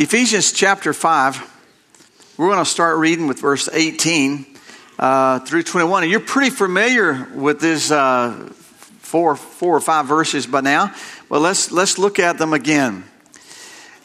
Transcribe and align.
Ephesians 0.00 0.52
chapter 0.52 0.92
5, 0.92 2.36
we're 2.36 2.46
going 2.46 2.64
to 2.64 2.70
start 2.70 2.98
reading 2.98 3.26
with 3.26 3.40
verse 3.40 3.68
18 3.68 4.46
uh, 4.96 5.40
through 5.40 5.64
21. 5.64 6.04
And 6.04 6.12
you're 6.12 6.20
pretty 6.20 6.50
familiar 6.50 7.26
with 7.34 7.60
these 7.60 7.90
uh, 7.90 8.48
four, 9.00 9.34
four 9.34 9.76
or 9.76 9.80
five 9.80 10.06
verses 10.06 10.46
by 10.46 10.60
now. 10.60 10.94
Well, 11.28 11.40
let's, 11.40 11.72
let's 11.72 11.98
look 11.98 12.20
at 12.20 12.38
them 12.38 12.52
again. 12.52 13.02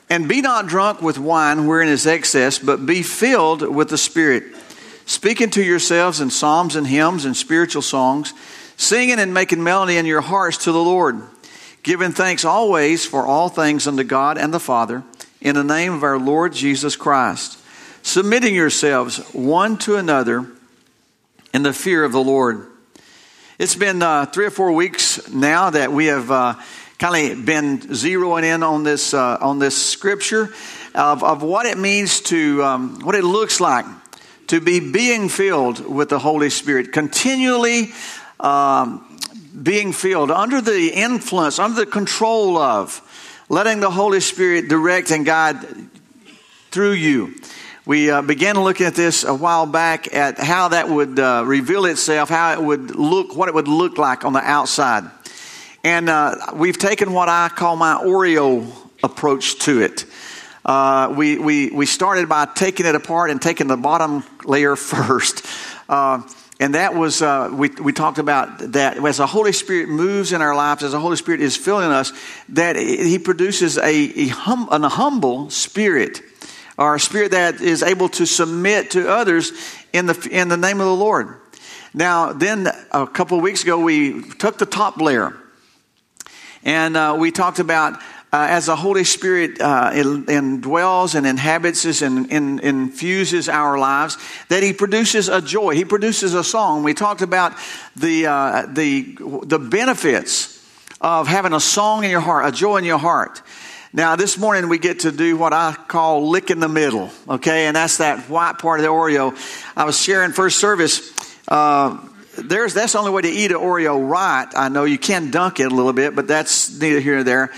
And 0.10 0.28
be 0.28 0.42
not 0.42 0.66
drunk 0.66 1.04
with 1.04 1.20
wine 1.20 1.68
wherein 1.68 1.90
is 1.90 2.08
excess, 2.08 2.58
but 2.58 2.88
be 2.88 3.04
filled 3.04 3.62
with 3.62 3.90
the 3.90 3.98
Spirit, 4.00 4.46
speaking 5.06 5.52
to 5.52 5.64
yourselves 5.64 6.20
in 6.20 6.32
psalms 6.32 6.76
and 6.76 6.88
hymns 6.88 7.24
and 7.24 7.38
spiritual 7.38 7.84
songs, 7.84 8.34
singing 8.78 9.20
and 9.20 9.32
making 9.32 9.62
melody 9.62 9.98
in 9.98 10.08
your 10.08 10.22
hearts 10.22 10.58
to 10.64 10.72
the 10.72 10.84
Lord, 10.84 11.22
giving 11.84 12.14
thanks 12.14 12.46
always 12.46 13.06
for 13.06 13.28
all 13.28 13.48
things 13.48 13.86
unto 13.86 14.04
God 14.04 14.40
and 14.40 14.52
the 14.52 14.60
Father 14.60 15.04
in 15.44 15.56
the 15.56 15.64
name 15.64 15.94
of 15.94 16.04
our 16.04 16.18
Lord 16.18 16.54
Jesus 16.54 16.96
Christ, 16.96 17.60
submitting 18.02 18.56
yourselves 18.56 19.18
one 19.34 19.78
to 19.80 19.98
another 19.98 20.50
in 21.54 21.64
the 21.64 21.74
fear 21.74 22.06
of 22.06 22.14
the 22.14 22.24
Lord. 22.24 22.66
It's 23.60 23.76
been 23.76 24.02
uh, 24.02 24.26
three 24.26 24.46
or 24.46 24.52
four 24.52 24.72
weeks 24.72 25.30
now 25.30 25.70
that 25.70 25.92
we 25.92 26.06
have 26.06 26.32
uh, 26.32 26.56
kind 26.98 27.34
of 27.34 27.46
been 27.46 27.80
zeroing 27.80 28.44
in 28.44 28.64
on 28.64 28.84
this 28.84 29.14
uh, 29.14 29.38
on 29.42 29.60
this 29.60 29.76
scripture 29.76 30.54
of, 30.96 31.24
of 31.26 31.44
what 31.44 31.66
it 31.66 31.78
means 31.78 32.22
to 32.22 32.64
um, 32.64 33.02
what 33.02 33.14
it 33.14 33.26
looks 33.26 33.60
like 33.60 33.86
to 34.48 34.62
be 34.62 34.80
being 34.80 35.28
filled 35.28 35.86
with 35.86 36.08
the 36.08 36.20
Holy 36.20 36.50
Spirit, 36.50 36.94
continually 36.94 37.92
um, 38.40 39.20
being 39.62 39.92
filled 39.92 40.32
under 40.32 40.62
the 40.62 40.88
influence, 40.94 41.60
under 41.60 41.82
the 41.82 41.86
control 41.86 42.58
of 42.58 43.02
letting 43.50 43.80
the 43.80 43.90
Holy 43.90 44.20
Spirit 44.20 44.68
direct 44.68 45.12
and 45.12 45.26
guide 45.26 45.58
through 46.72 46.94
you. 46.94 47.36
We 47.86 48.10
uh, 48.10 48.22
began 48.22 48.56
looking 48.64 48.86
at 48.86 48.96
this 48.96 49.26
a 49.26 49.34
while 49.34 49.66
back 49.66 50.14
at 50.14 50.40
how 50.40 50.70
that 50.70 50.88
would 50.88 51.20
uh, 51.20 51.44
reveal 51.46 51.86
itself, 51.86 52.30
how 52.30 52.54
it 52.54 52.62
would 52.62 52.96
look, 52.96 53.36
what 53.36 53.50
it 53.50 53.54
would 53.54 53.68
look 53.68 53.98
like 53.98 54.24
on 54.24 54.32
the 54.32 54.40
outside. 54.40 55.04
And 55.84 56.10
uh, 56.10 56.54
we've 56.54 56.78
taken 56.78 57.12
what 57.12 57.28
I 57.28 57.50
call 57.50 57.76
my 57.76 57.96
Oreo 57.96 58.72
approach 59.04 59.60
to 59.60 59.82
it. 59.82 60.06
Uh, 60.64 61.14
we, 61.16 61.38
we, 61.38 61.72
we 61.72 61.86
started 61.86 62.30
by 62.30 62.46
taking 62.46 62.86
it 62.86 62.96
apart 62.96 63.32
and 63.32 63.42
taking 63.42 63.68
the 63.68 63.76
bottom 63.76 64.24
layer 64.46 64.76
first. 64.78 65.46
And 66.64 66.76
that 66.76 66.96
was, 66.96 67.22
uh, 67.22 67.50
we, 67.52 67.68
we 67.68 67.92
talked 67.92 68.20
about 68.20 68.58
that 68.72 68.96
as 69.06 69.18
the 69.18 69.28
Holy 69.28 69.52
Spirit 69.52 69.90
moves 69.90 70.32
in 70.32 70.42
our 70.42 70.56
lives, 70.56 70.82
as 70.82 70.94
the 70.94 71.00
Holy 71.00 71.18
Spirit 71.18 71.42
is 71.42 71.58
filling 71.58 71.92
us, 71.92 72.14
that 72.48 72.78
He 72.78 73.20
produces 73.20 73.78
a, 73.78 73.84
a, 73.84 74.28
hum, 74.28 74.70
a 74.72 74.88
humble 74.88 75.50
spirit, 75.50 76.22
or 76.78 76.96
a 76.96 77.02
spirit 77.02 77.32
that 77.32 77.60
is 77.60 77.84
able 77.84 78.08
to 78.08 78.26
submit 78.26 78.92
to 78.92 79.10
others 79.10 79.52
in 79.92 80.06
the, 80.06 80.30
in 80.32 80.48
the 80.48 80.56
name 80.56 80.80
of 80.80 80.86
the 80.86 80.96
Lord. 80.96 81.36
Now, 81.94 82.32
then 82.32 82.70
a 82.94 83.08
couple 83.08 83.36
of 83.36 83.44
weeks 83.44 83.64
ago, 83.64 83.80
we 83.80 84.22
took 84.22 84.58
the 84.58 84.66
top 84.66 85.02
layer 85.02 85.36
and 86.64 86.96
uh, 86.96 87.18
we 87.20 87.32
talked 87.32 87.60
about 87.60 88.02
uh, 88.34 88.48
as 88.50 88.66
the 88.66 88.76
Holy 88.76 89.04
Spirit 89.04 89.62
uh, 89.62 89.92
indwells 89.92 91.14
and 91.14 91.28
inhabits 91.28 91.86
us 91.86 92.02
and, 92.02 92.32
infuses 92.32 93.48
our 93.48 93.78
lives, 93.78 94.18
that 94.50 94.64
He 94.64 94.74
produces 94.74 95.30
a 95.30 95.40
joy. 95.40 95.76
He 95.76 95.86
produces 95.86 96.34
a 96.34 96.44
song. 96.44 96.82
We 96.82 96.96
talked 96.96 97.22
about 97.22 97.54
the, 97.96 98.26
uh, 98.26 98.66
the, 98.66 99.18
the 99.44 99.60
benefits 99.60 100.68
of 101.00 101.28
having 101.28 101.54
a 101.54 101.60
song 101.60 102.06
in 102.06 102.10
your 102.10 102.22
heart, 102.22 102.48
a 102.48 102.52
joy 102.52 102.78
in 102.78 102.86
your 102.86 102.98
heart. 102.98 103.44
Now, 103.94 104.16
this 104.16 104.40
morning 104.40 104.68
we 104.68 104.80
get 104.80 105.02
to 105.02 105.12
do 105.12 105.38
what 105.38 105.54
I 105.54 105.76
call 105.88 106.30
lick 106.30 106.50
in 106.50 106.60
the 106.60 106.68
middle, 106.68 107.12
okay? 107.30 107.68
And 107.68 107.76
that's 107.76 107.98
that 107.98 108.30
white 108.32 108.58
part 108.58 108.80
of 108.80 108.84
the 108.84 108.90
Oreo. 108.90 109.38
I 109.78 109.86
was 109.86 110.00
sharing 110.00 110.32
first 110.32 110.58
service. 110.58 111.14
Uh, 111.48 112.04
there's 112.36 112.74
that's 112.74 112.94
the 112.94 112.98
only 112.98 113.12
way 113.12 113.22
to 113.22 113.30
eat 113.30 113.52
an 113.52 113.58
Oreo 113.58 114.10
right. 114.10 114.48
I 114.56 114.70
know 114.70 114.86
you 114.86 114.98
can 114.98 115.30
dunk 115.30 115.60
it 115.60 115.72
a 115.72 115.76
little 115.76 115.94
bit, 115.94 116.16
but 116.16 116.28
that's 116.28 116.80
neither 116.80 117.00
here 117.00 117.14
nor 117.14 117.24
there. 117.24 117.52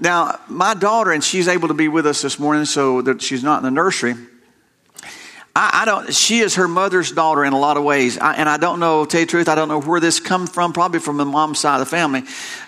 Now, 0.00 0.40
my 0.48 0.72
daughter, 0.72 1.12
and 1.12 1.22
she's 1.22 1.46
able 1.46 1.68
to 1.68 1.74
be 1.74 1.88
with 1.88 2.06
us 2.06 2.22
this 2.22 2.38
morning, 2.38 2.64
so 2.64 3.02
that 3.02 3.20
she's 3.20 3.44
not 3.44 3.58
in 3.58 3.64
the 3.64 3.70
nursery. 3.70 4.14
I, 5.54 5.82
I 5.82 5.84
don't. 5.84 6.14
She 6.14 6.40
is 6.40 6.54
her 6.54 6.66
mother's 6.66 7.12
daughter 7.12 7.44
in 7.44 7.52
a 7.52 7.58
lot 7.58 7.76
of 7.76 7.84
ways, 7.84 8.16
I, 8.16 8.34
and 8.34 8.48
I 8.48 8.56
don't 8.56 8.80
know. 8.80 9.04
Tell 9.04 9.20
you 9.20 9.26
the 9.26 9.30
truth, 9.30 9.48
I 9.48 9.54
don't 9.54 9.68
know 9.68 9.80
where 9.80 10.00
this 10.00 10.18
comes 10.18 10.50
from. 10.50 10.72
Probably 10.72 11.00
from 11.00 11.18
the 11.18 11.26
mom's 11.26 11.58
side 11.58 11.80
of 11.80 11.80
the 11.80 11.90
family, 11.90 12.22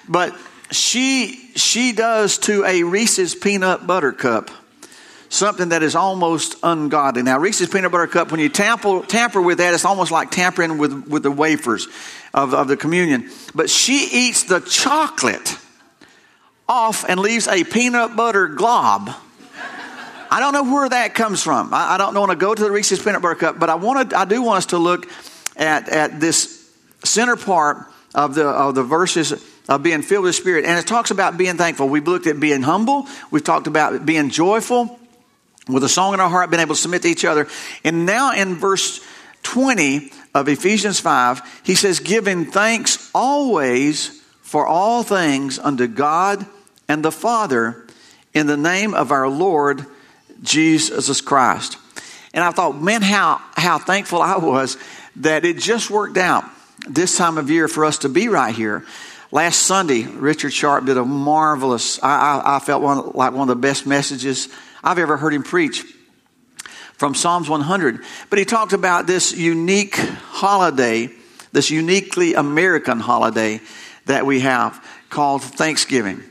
but 0.06 0.36
she 0.70 1.34
she 1.56 1.92
does 1.92 2.36
to 2.38 2.64
a 2.66 2.82
Reese's 2.82 3.34
peanut 3.34 3.86
butter 3.86 4.12
cup 4.12 4.50
something 5.32 5.70
that 5.70 5.82
is 5.82 5.94
almost 5.94 6.56
ungodly. 6.62 7.22
Now, 7.22 7.38
Reese's 7.38 7.68
peanut 7.68 7.90
butter 7.90 8.06
cup, 8.06 8.30
when 8.30 8.38
you 8.38 8.50
tamper, 8.50 9.00
tamper 9.00 9.40
with 9.40 9.58
that, 9.58 9.72
it's 9.72 9.86
almost 9.86 10.10
like 10.10 10.30
tampering 10.30 10.76
with, 10.76 11.08
with 11.08 11.22
the 11.22 11.30
wafers 11.30 11.88
of, 12.34 12.52
of 12.52 12.68
the 12.68 12.76
communion. 12.76 13.30
But 13.54 13.70
she 13.70 14.08
eats 14.12 14.42
the 14.42 14.60
chocolate 14.60 15.56
off 16.68 17.04
and 17.08 17.20
leaves 17.20 17.48
a 17.48 17.64
peanut 17.64 18.16
butter 18.16 18.48
glob. 18.48 19.10
I 20.30 20.40
don't 20.40 20.54
know 20.54 20.72
where 20.72 20.88
that 20.88 21.14
comes 21.14 21.42
from. 21.42 21.74
I, 21.74 21.94
I 21.94 21.98
don't 21.98 22.14
want 22.14 22.30
to 22.30 22.36
go 22.36 22.54
to 22.54 22.62
the 22.62 22.70
Reese's 22.70 23.02
peanut 23.02 23.20
butter 23.20 23.34
cup, 23.34 23.58
but 23.58 23.68
I 23.68 23.74
wanted, 23.74 24.14
I 24.14 24.24
do 24.24 24.40
want 24.42 24.58
us 24.58 24.66
to 24.66 24.78
look 24.78 25.06
at, 25.56 25.90
at 25.90 26.20
this 26.20 26.70
center 27.04 27.36
part 27.36 27.86
of 28.14 28.34
the, 28.34 28.46
of 28.46 28.74
the 28.74 28.82
verses 28.82 29.32
of 29.68 29.82
being 29.82 30.02
filled 30.02 30.24
with 30.24 30.30
the 30.30 30.40
Spirit. 30.40 30.64
And 30.64 30.78
it 30.78 30.86
talks 30.86 31.10
about 31.10 31.36
being 31.36 31.56
thankful. 31.56 31.88
We've 31.88 32.06
looked 32.06 32.26
at 32.26 32.40
being 32.40 32.62
humble. 32.62 33.06
We've 33.30 33.44
talked 33.44 33.66
about 33.66 34.06
being 34.06 34.30
joyful 34.30 34.98
with 35.68 35.84
a 35.84 35.88
song 35.88 36.14
in 36.14 36.20
our 36.20 36.30
heart, 36.30 36.50
being 36.50 36.60
able 36.60 36.74
to 36.74 36.80
submit 36.80 37.02
to 37.02 37.08
each 37.08 37.24
other. 37.24 37.46
And 37.84 38.06
now 38.06 38.32
in 38.32 38.56
verse 38.56 39.04
20 39.42 40.10
of 40.34 40.48
Ephesians 40.48 40.98
5, 40.98 41.62
he 41.64 41.74
says, 41.74 42.00
giving 42.00 42.46
thanks 42.46 43.10
always 43.14 44.21
for 44.52 44.66
all 44.66 45.02
things 45.02 45.58
unto 45.58 45.86
God 45.86 46.44
and 46.86 47.02
the 47.02 47.10
Father 47.10 47.86
in 48.34 48.46
the 48.46 48.56
name 48.58 48.92
of 48.92 49.10
our 49.10 49.26
Lord 49.26 49.86
Jesus 50.42 51.22
Christ. 51.22 51.78
And 52.34 52.44
I 52.44 52.50
thought, 52.50 52.78
man, 52.78 53.00
how, 53.00 53.40
how 53.56 53.78
thankful 53.78 54.20
I 54.20 54.36
was 54.36 54.76
that 55.16 55.46
it 55.46 55.56
just 55.56 55.88
worked 55.88 56.18
out 56.18 56.44
this 56.86 57.16
time 57.16 57.38
of 57.38 57.48
year 57.48 57.66
for 57.66 57.86
us 57.86 57.96
to 58.00 58.10
be 58.10 58.28
right 58.28 58.54
here. 58.54 58.84
Last 59.30 59.60
Sunday, 59.60 60.02
Richard 60.02 60.52
Sharp 60.52 60.84
did 60.84 60.98
a 60.98 61.04
marvelous, 61.06 61.98
I, 62.02 62.42
I, 62.44 62.56
I 62.56 62.58
felt 62.58 62.82
one, 62.82 63.12
like 63.14 63.32
one 63.32 63.48
of 63.48 63.56
the 63.56 63.56
best 63.56 63.86
messages 63.86 64.50
I've 64.84 64.98
ever 64.98 65.16
heard 65.16 65.32
him 65.32 65.44
preach 65.44 65.82
from 66.98 67.14
Psalms 67.14 67.48
100. 67.48 68.00
But 68.28 68.38
he 68.38 68.44
talked 68.44 68.74
about 68.74 69.06
this 69.06 69.34
unique 69.34 69.96
holiday, 69.96 71.08
this 71.52 71.70
uniquely 71.70 72.34
American 72.34 73.00
holiday 73.00 73.62
that 74.06 74.26
we 74.26 74.40
have 74.40 74.84
called 75.10 75.42
Thanksgiving. 75.42 76.22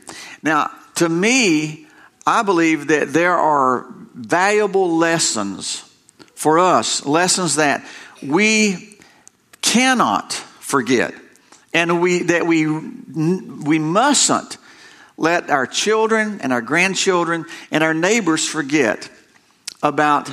Now, 0.42 0.70
to 0.96 1.08
me, 1.08 1.86
I 2.26 2.42
believe 2.42 2.88
that 2.88 3.12
there 3.12 3.36
are 3.36 3.86
valuable 4.14 4.96
lessons 4.96 5.88
for 6.34 6.58
us, 6.58 7.06
lessons 7.06 7.56
that 7.56 7.84
we 8.22 8.98
cannot 9.60 10.32
forget 10.32 11.14
and 11.74 12.00
we 12.00 12.24
that 12.24 12.46
we 12.46 12.66
we 12.66 13.78
mustn't 13.78 14.58
let 15.16 15.50
our 15.50 15.66
children 15.66 16.40
and 16.42 16.52
our 16.52 16.60
grandchildren 16.60 17.46
and 17.70 17.84
our 17.84 17.94
neighbors 17.94 18.46
forget 18.46 19.08
about 19.82 20.30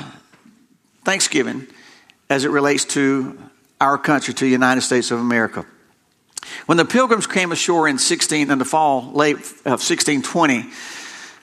Thanksgiving 1.04 1.68
as 2.30 2.46
it 2.46 2.52
relates 2.52 2.86
to 2.86 3.38
our 3.82 3.98
country, 3.98 4.34
to 4.34 4.46
the 4.46 4.52
United 4.52 4.82
States 4.82 5.12
of 5.12 5.20
America. 5.20 5.66
When 6.66 6.78
the 6.78 6.86
pilgrims 6.86 7.28
came 7.28 7.52
ashore 7.52 7.88
in 7.88 7.98
16 7.98 8.52
in 8.52 8.58
the 8.58 8.66
fall 8.66 9.12
late 9.12 9.36
of 9.36 9.82
1620, 9.82 10.66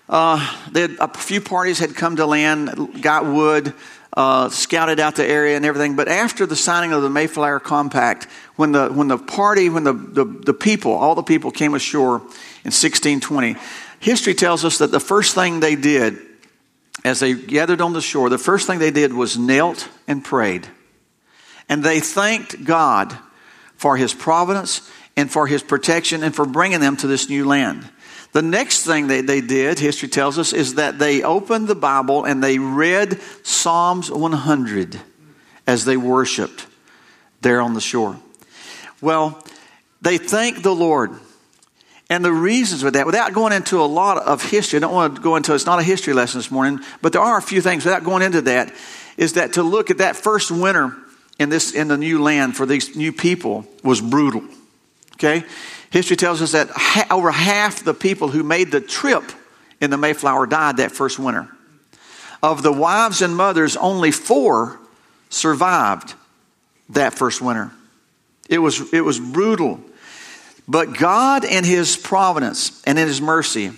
uh, 0.08 0.36
had, 0.36 0.96
a 1.00 1.08
few 1.18 1.40
parties 1.40 1.78
had 1.78 1.94
come 1.96 2.16
to 2.16 2.26
land, 2.26 3.02
got 3.02 3.26
wood, 3.26 3.74
uh, 4.16 4.48
scouted 4.48 4.98
out 4.98 5.16
the 5.16 5.26
area 5.26 5.56
and 5.56 5.64
everything. 5.64 5.96
But 5.96 6.08
after 6.08 6.46
the 6.46 6.56
signing 6.56 6.92
of 6.92 7.02
the 7.02 7.10
Mayflower 7.10 7.60
Compact, 7.60 8.24
when 8.56 8.72
the 8.72 8.88
when 8.88 9.08
the 9.08 9.18
party, 9.18 9.68
when 9.68 9.84
the, 9.84 9.92
the, 9.92 10.24
the 10.24 10.54
people, 10.54 10.92
all 10.92 11.14
the 11.14 11.22
people 11.22 11.50
came 11.50 11.74
ashore 11.74 12.16
in 12.16 12.72
1620, 12.72 13.56
history 14.00 14.34
tells 14.34 14.64
us 14.64 14.78
that 14.78 14.90
the 14.90 15.00
first 15.00 15.34
thing 15.34 15.60
they 15.60 15.76
did 15.76 16.18
as 17.04 17.20
they 17.20 17.34
gathered 17.34 17.80
on 17.80 17.92
the 17.92 18.00
shore, 18.00 18.30
the 18.30 18.38
first 18.38 18.66
thing 18.66 18.78
they 18.78 18.90
did 18.90 19.12
was 19.12 19.36
knelt 19.36 19.88
and 20.08 20.24
prayed. 20.24 20.66
And 21.68 21.82
they 21.82 22.00
thanked 22.00 22.64
God 22.64 23.16
for 23.76 23.96
his 23.96 24.14
providence 24.14 24.90
and 25.16 25.30
for 25.30 25.46
his 25.46 25.62
protection 25.62 26.22
and 26.22 26.34
for 26.34 26.44
bringing 26.44 26.80
them 26.80 26.96
to 26.98 27.06
this 27.06 27.28
new 27.28 27.46
land. 27.46 27.88
The 28.32 28.42
next 28.42 28.84
thing 28.84 29.06
that 29.06 29.26
they 29.26 29.40
did, 29.40 29.78
history 29.78 30.08
tells 30.08 30.38
us, 30.38 30.52
is 30.52 30.74
that 30.74 30.98
they 30.98 31.22
opened 31.22 31.68
the 31.68 31.74
Bible 31.74 32.24
and 32.24 32.44
they 32.44 32.58
read 32.58 33.20
Psalms 33.42 34.10
100 34.10 35.00
as 35.66 35.84
they 35.84 35.96
worshiped 35.96 36.66
there 37.40 37.62
on 37.62 37.74
the 37.74 37.80
shore. 37.80 38.18
Well, 39.00 39.42
they 40.02 40.18
thanked 40.18 40.62
the 40.62 40.74
Lord. 40.74 41.12
And 42.08 42.24
the 42.24 42.32
reasons 42.32 42.82
for 42.82 42.90
that, 42.90 43.06
without 43.06 43.32
going 43.32 43.52
into 43.52 43.80
a 43.80 43.86
lot 43.86 44.18
of 44.18 44.42
history, 44.42 44.76
I 44.76 44.80
don't 44.80 44.92
want 44.92 45.16
to 45.16 45.22
go 45.22 45.36
into 45.36 45.54
it's 45.54 45.66
not 45.66 45.80
a 45.80 45.82
history 45.82 46.12
lesson 46.12 46.38
this 46.38 46.50
morning, 46.50 46.84
but 47.02 47.12
there 47.12 47.22
are 47.22 47.38
a 47.38 47.42
few 47.42 47.60
things 47.60 47.84
without 47.84 48.04
going 48.04 48.22
into 48.22 48.42
that, 48.42 48.72
is 49.16 49.32
that 49.32 49.54
to 49.54 49.62
look 49.62 49.90
at 49.90 49.98
that 49.98 50.14
first 50.14 50.50
winter 50.50 50.94
in 51.38 51.48
this 51.48 51.72
in 51.72 51.88
the 51.88 51.96
new 51.96 52.22
land 52.22 52.56
for 52.56 52.66
these 52.66 52.96
new 52.96 53.12
people 53.12 53.66
was 53.82 54.00
brutal. 54.00 54.42
Okay? 55.14 55.44
History 55.90 56.16
tells 56.16 56.42
us 56.42 56.52
that 56.52 56.68
ha- 56.70 57.06
over 57.10 57.30
half 57.30 57.84
the 57.84 57.94
people 57.94 58.28
who 58.28 58.42
made 58.42 58.70
the 58.70 58.80
trip 58.80 59.24
in 59.80 59.90
the 59.90 59.96
Mayflower 59.96 60.46
died 60.46 60.78
that 60.78 60.92
first 60.92 61.18
winter. 61.18 61.48
Of 62.42 62.62
the 62.62 62.72
wives 62.72 63.22
and 63.22 63.36
mothers, 63.36 63.76
only 63.76 64.10
four 64.10 64.78
survived 65.30 66.14
that 66.90 67.14
first 67.14 67.40
winter. 67.40 67.72
It 68.48 68.58
was, 68.58 68.92
it 68.92 69.00
was 69.00 69.18
brutal. 69.18 69.80
But 70.68 70.96
God, 70.96 71.44
in 71.44 71.64
His 71.64 71.96
providence 71.96 72.82
and 72.84 72.98
in 72.98 73.06
His 73.06 73.20
mercy, 73.20 73.72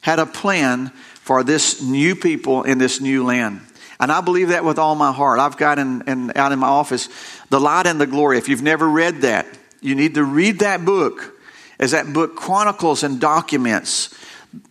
had 0.00 0.18
a 0.18 0.26
plan 0.26 0.88
for 1.22 1.44
this 1.44 1.82
new 1.82 2.16
people 2.16 2.62
in 2.62 2.78
this 2.78 3.00
new 3.00 3.24
land. 3.24 3.60
And 4.00 4.12
I 4.12 4.20
believe 4.20 4.48
that 4.48 4.64
with 4.64 4.78
all 4.78 4.94
my 4.94 5.12
heart. 5.12 5.40
I've 5.40 5.56
got 5.56 5.78
in, 5.78 6.02
in, 6.06 6.32
out 6.36 6.52
in 6.52 6.58
my 6.58 6.68
office 6.68 7.08
The 7.50 7.60
Light 7.60 7.86
and 7.86 8.00
the 8.00 8.06
Glory. 8.06 8.38
If 8.38 8.48
you've 8.48 8.62
never 8.62 8.88
read 8.88 9.22
that, 9.22 9.46
you 9.80 9.94
need 9.94 10.14
to 10.14 10.24
read 10.24 10.60
that 10.60 10.84
book 10.84 11.34
as 11.78 11.92
that 11.92 12.12
book 12.12 12.36
chronicles 12.36 13.02
and 13.02 13.20
documents 13.20 14.14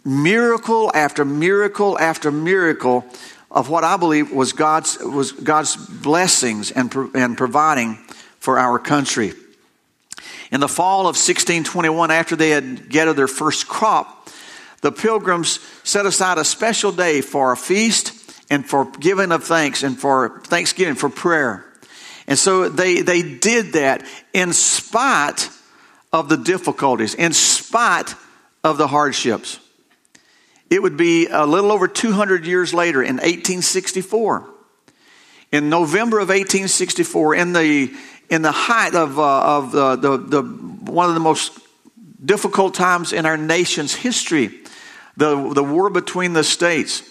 miracle 0.04 0.92
after 0.94 1.24
miracle 1.24 1.98
after 2.00 2.32
miracle 2.32 3.06
of 3.52 3.70
what 3.70 3.84
I 3.84 3.98
believe 3.98 4.32
was 4.32 4.54
God's, 4.54 4.98
was 5.00 5.32
God's 5.32 5.76
blessings 5.76 6.72
and, 6.72 6.94
and 7.14 7.38
providing 7.38 7.96
for 8.40 8.60
our 8.60 8.80
country. 8.80 9.34
In 10.52 10.60
the 10.60 10.68
fall 10.68 11.02
of 11.02 11.16
1621, 11.16 12.12
after 12.12 12.36
they 12.36 12.50
had 12.50 12.90
gathered 12.90 13.14
their 13.14 13.28
first 13.28 13.68
crop, 13.68 14.30
the 14.82 14.92
pilgrims 14.92 15.60
set 15.84 16.06
aside 16.06 16.38
a 16.38 16.46
special 16.46 16.92
day 16.92 17.22
for 17.22 17.52
a 17.52 17.58
feast 17.58 18.17
and 18.50 18.66
for 18.66 18.86
giving 19.00 19.32
of 19.32 19.44
thanks 19.44 19.84
and 19.84 20.00
for 20.00 20.40
thanksgiving, 20.42 20.96
for 20.96 21.10
prayer. 21.10 21.66
And 22.28 22.38
so 22.38 22.70
they, 22.70 23.02
they 23.02 23.22
did 23.22 23.74
that 23.74 24.06
in 24.34 24.54
spite 24.54 25.50
of 26.12 26.30
the 26.30 26.38
difficulties, 26.38 27.14
in 27.14 27.34
spite 27.34 28.16
of 28.64 28.78
the 28.78 28.88
hardships. 28.88 29.60
It 30.70 30.82
would 30.82 30.98
be 30.98 31.28
a 31.28 31.46
little 31.46 31.72
over 31.72 31.88
200 31.88 32.46
years 32.46 32.74
later 32.74 33.02
in 33.02 33.16
1864. 33.16 34.46
In 35.52 35.70
November 35.70 36.18
of 36.20 36.28
1864, 36.28 37.36
in 37.36 37.54
the, 37.54 37.94
in 38.30 38.42
the 38.42 38.52
height 38.52 38.94
of, 38.94 39.18
uh, 39.18 39.58
of 39.58 39.72
the, 39.72 39.96
the, 39.96 40.18
the, 40.18 40.42
one 40.42 41.08
of 41.08 41.14
the 41.14 41.22
most 41.22 41.58
difficult 42.24 42.74
times 42.74 43.14
in 43.14 43.26
our 43.26 43.38
nation's 43.38 43.96
history, 43.96 44.50
the, 45.16 45.54
the 45.54 45.64
war 45.64 45.90
between 45.90 46.34
the 46.34 46.44
states. 46.44 47.02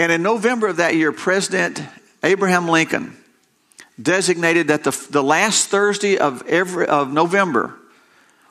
And 0.00 0.10
in 0.10 0.22
November 0.22 0.68
of 0.68 0.78
that 0.78 0.94
year, 0.94 1.12
President 1.12 1.82
Abraham 2.22 2.66
Lincoln 2.66 3.14
designated 4.00 4.68
that 4.68 4.82
the, 4.82 5.08
the 5.10 5.22
last 5.22 5.68
Thursday 5.68 6.16
of, 6.16 6.42
every, 6.46 6.86
of 6.86 7.12
November 7.12 7.76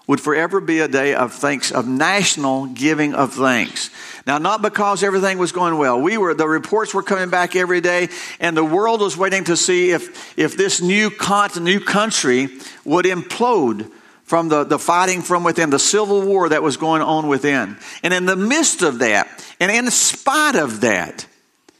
would 0.05 0.21
forever 0.21 0.61
be 0.61 0.79
a 0.79 0.87
day 0.87 1.15
of 1.15 1.33
thanks, 1.33 1.71
of 1.71 1.87
national 1.87 2.67
giving 2.67 3.15
of 3.15 3.33
thanks. 3.33 3.89
Now, 4.27 4.37
not 4.37 4.61
because 4.61 5.01
everything 5.01 5.39
was 5.39 5.51
going 5.51 5.75
well. 5.79 5.99
We 5.99 6.19
were, 6.19 6.35
the 6.35 6.47
reports 6.47 6.93
were 6.93 7.01
coming 7.01 7.31
back 7.31 7.55
every 7.55 7.81
day, 7.81 8.09
and 8.39 8.55
the 8.55 8.63
world 8.63 9.01
was 9.01 9.17
waiting 9.17 9.45
to 9.45 9.57
see 9.57 9.89
if, 9.89 10.37
if 10.37 10.55
this 10.55 10.83
new 10.83 11.09
continent, 11.09 11.65
new 11.65 11.83
country 11.83 12.59
would 12.85 13.05
implode 13.05 13.91
from 14.23 14.49
the, 14.49 14.65
the 14.65 14.77
fighting 14.77 15.23
from 15.23 15.43
within, 15.43 15.71
the 15.71 15.79
civil 15.79 16.21
war 16.21 16.49
that 16.49 16.61
was 16.61 16.77
going 16.77 17.01
on 17.01 17.27
within. 17.27 17.75
And 18.03 18.13
in 18.13 18.27
the 18.27 18.35
midst 18.35 18.83
of 18.83 18.99
that, 18.99 19.27
and 19.59 19.71
in 19.71 19.89
spite 19.89 20.55
of 20.55 20.81
that, 20.81 21.25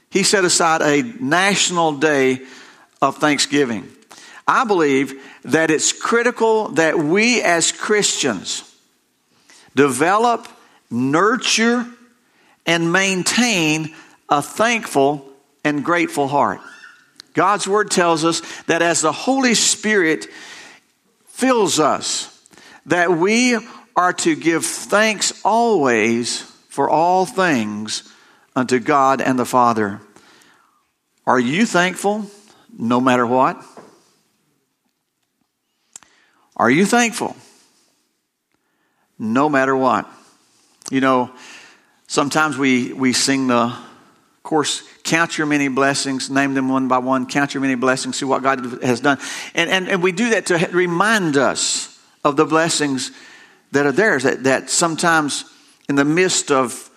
he 0.10 0.24
set 0.24 0.44
aside 0.44 0.82
a 0.82 1.04
national 1.20 1.94
day 1.94 2.42
of 3.02 3.18
thanksgiving. 3.18 3.88
I 4.48 4.66
believe 4.66 5.22
that 5.44 5.70
it's 5.70 5.94
critical 5.94 6.70
that 6.70 6.98
we 6.98 7.42
as 7.42 7.72
Christians 7.72 8.64
develop, 9.76 10.48
nurture, 10.90 11.86
and 12.66 12.92
maintain 12.92 13.94
a 14.28 14.42
thankful 14.42 15.26
and 15.64 15.86
grateful 15.86 16.28
heart. 16.28 16.62
God's 17.34 17.68
Word 17.68 17.92
tells 17.92 18.26
us 18.26 18.42
that 18.64 18.82
as 18.82 19.02
the 19.02 19.12
Holy 19.12 19.54
Spirit 19.54 20.26
fills 21.28 21.80
us, 21.80 22.36
that 22.88 23.12
we 23.12 23.58
are 23.96 24.14
to 24.14 24.36
give 24.36 24.66
thanks 24.66 25.40
always 25.46 26.42
for 26.70 26.90
all 26.90 27.26
things 27.26 28.04
unto 28.56 28.80
God 28.80 29.22
and 29.22 29.38
the 29.38 29.46
Father. 29.46 30.02
Are 31.26 31.40
you 31.40 31.66
thankful 31.66 32.26
no 32.78 33.00
matter 33.00 33.26
what? 33.26 33.64
Are 36.56 36.70
you 36.70 36.86
thankful? 36.86 37.36
No 39.18 39.50
matter 39.50 39.76
what. 39.76 40.10
You 40.92 41.02
know, 41.02 41.32
sometimes 42.08 42.58
we, 42.58 42.94
we 42.94 43.14
sing 43.14 43.48
the 43.48 43.76
course, 44.50 44.82
count 45.04 45.38
your 45.38 45.46
many 45.46 45.68
blessings, 45.68 46.32
name 46.32 46.56
them 46.56 46.70
one 46.70 46.88
by 46.88 46.98
one, 46.98 47.28
count 47.28 47.54
your 47.54 47.62
many 47.62 47.76
blessings, 47.76 48.18
see 48.18 48.26
what 48.26 48.42
God 48.42 48.82
has 48.82 49.00
done. 49.00 49.20
And, 49.54 49.70
and, 49.70 49.88
and 49.88 50.02
we 50.02 50.12
do 50.12 50.32
that 50.32 50.48
to 50.48 50.70
remind 50.72 51.38
us 51.38 52.00
of 52.24 52.36
the 52.36 52.46
blessings 52.46 53.12
that 53.74 53.86
are 53.86 53.92
there, 53.92 54.18
that, 54.18 54.44
that 54.46 54.72
sometimes 54.72 55.46
in 55.88 55.96
the 55.96 56.04
midst 56.04 56.50
of 56.50 56.89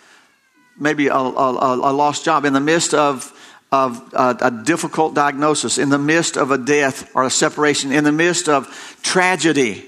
maybe 0.78 1.08
a, 1.08 1.14
a, 1.14 1.74
a 1.74 1.92
lost 1.92 2.24
job, 2.24 2.44
in 2.44 2.52
the 2.52 2.60
midst 2.60 2.94
of 2.94 3.32
of 3.72 4.12
a, 4.12 4.36
a, 4.42 4.50
difficult 4.50 5.14
diagnosis, 5.14 5.78
in 5.78 5.88
the 5.88 5.98
midst 5.98 6.36
of 6.36 6.50
a 6.50 6.58
death 6.58 7.10
or 7.16 7.24
a 7.24 7.30
separation, 7.30 7.90
in 7.90 8.04
the 8.04 8.12
midst 8.12 8.46
of 8.46 8.69
tragedy, 9.02 9.82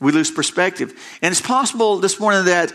we 0.00 0.12
lose 0.12 0.30
perspective. 0.30 0.98
And 1.20 1.30
it's 1.30 1.42
possible 1.42 1.98
this 1.98 2.18
morning 2.18 2.46
that 2.46 2.72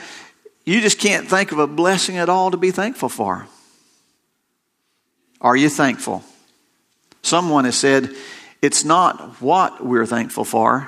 you 0.63 0.79
just 0.79 0.99
can't 0.99 1.27
think 1.27 1.51
of 1.51 1.57
a 1.57 1.65
blessing 1.65 2.17
at 2.17 2.29
all 2.29 2.51
to 2.51 2.57
be 2.57 2.69
thankful 2.69 3.09
for. 3.09 3.47
Are 5.41 5.55
you 5.55 5.69
thankful? 5.69 6.23
Someone 7.23 7.65
has 7.65 7.75
said, 7.75 8.09
it's 8.61 8.85
not 8.85 9.41
what 9.41 9.83
we're 9.83 10.05
thankful 10.05 10.45
for, 10.45 10.87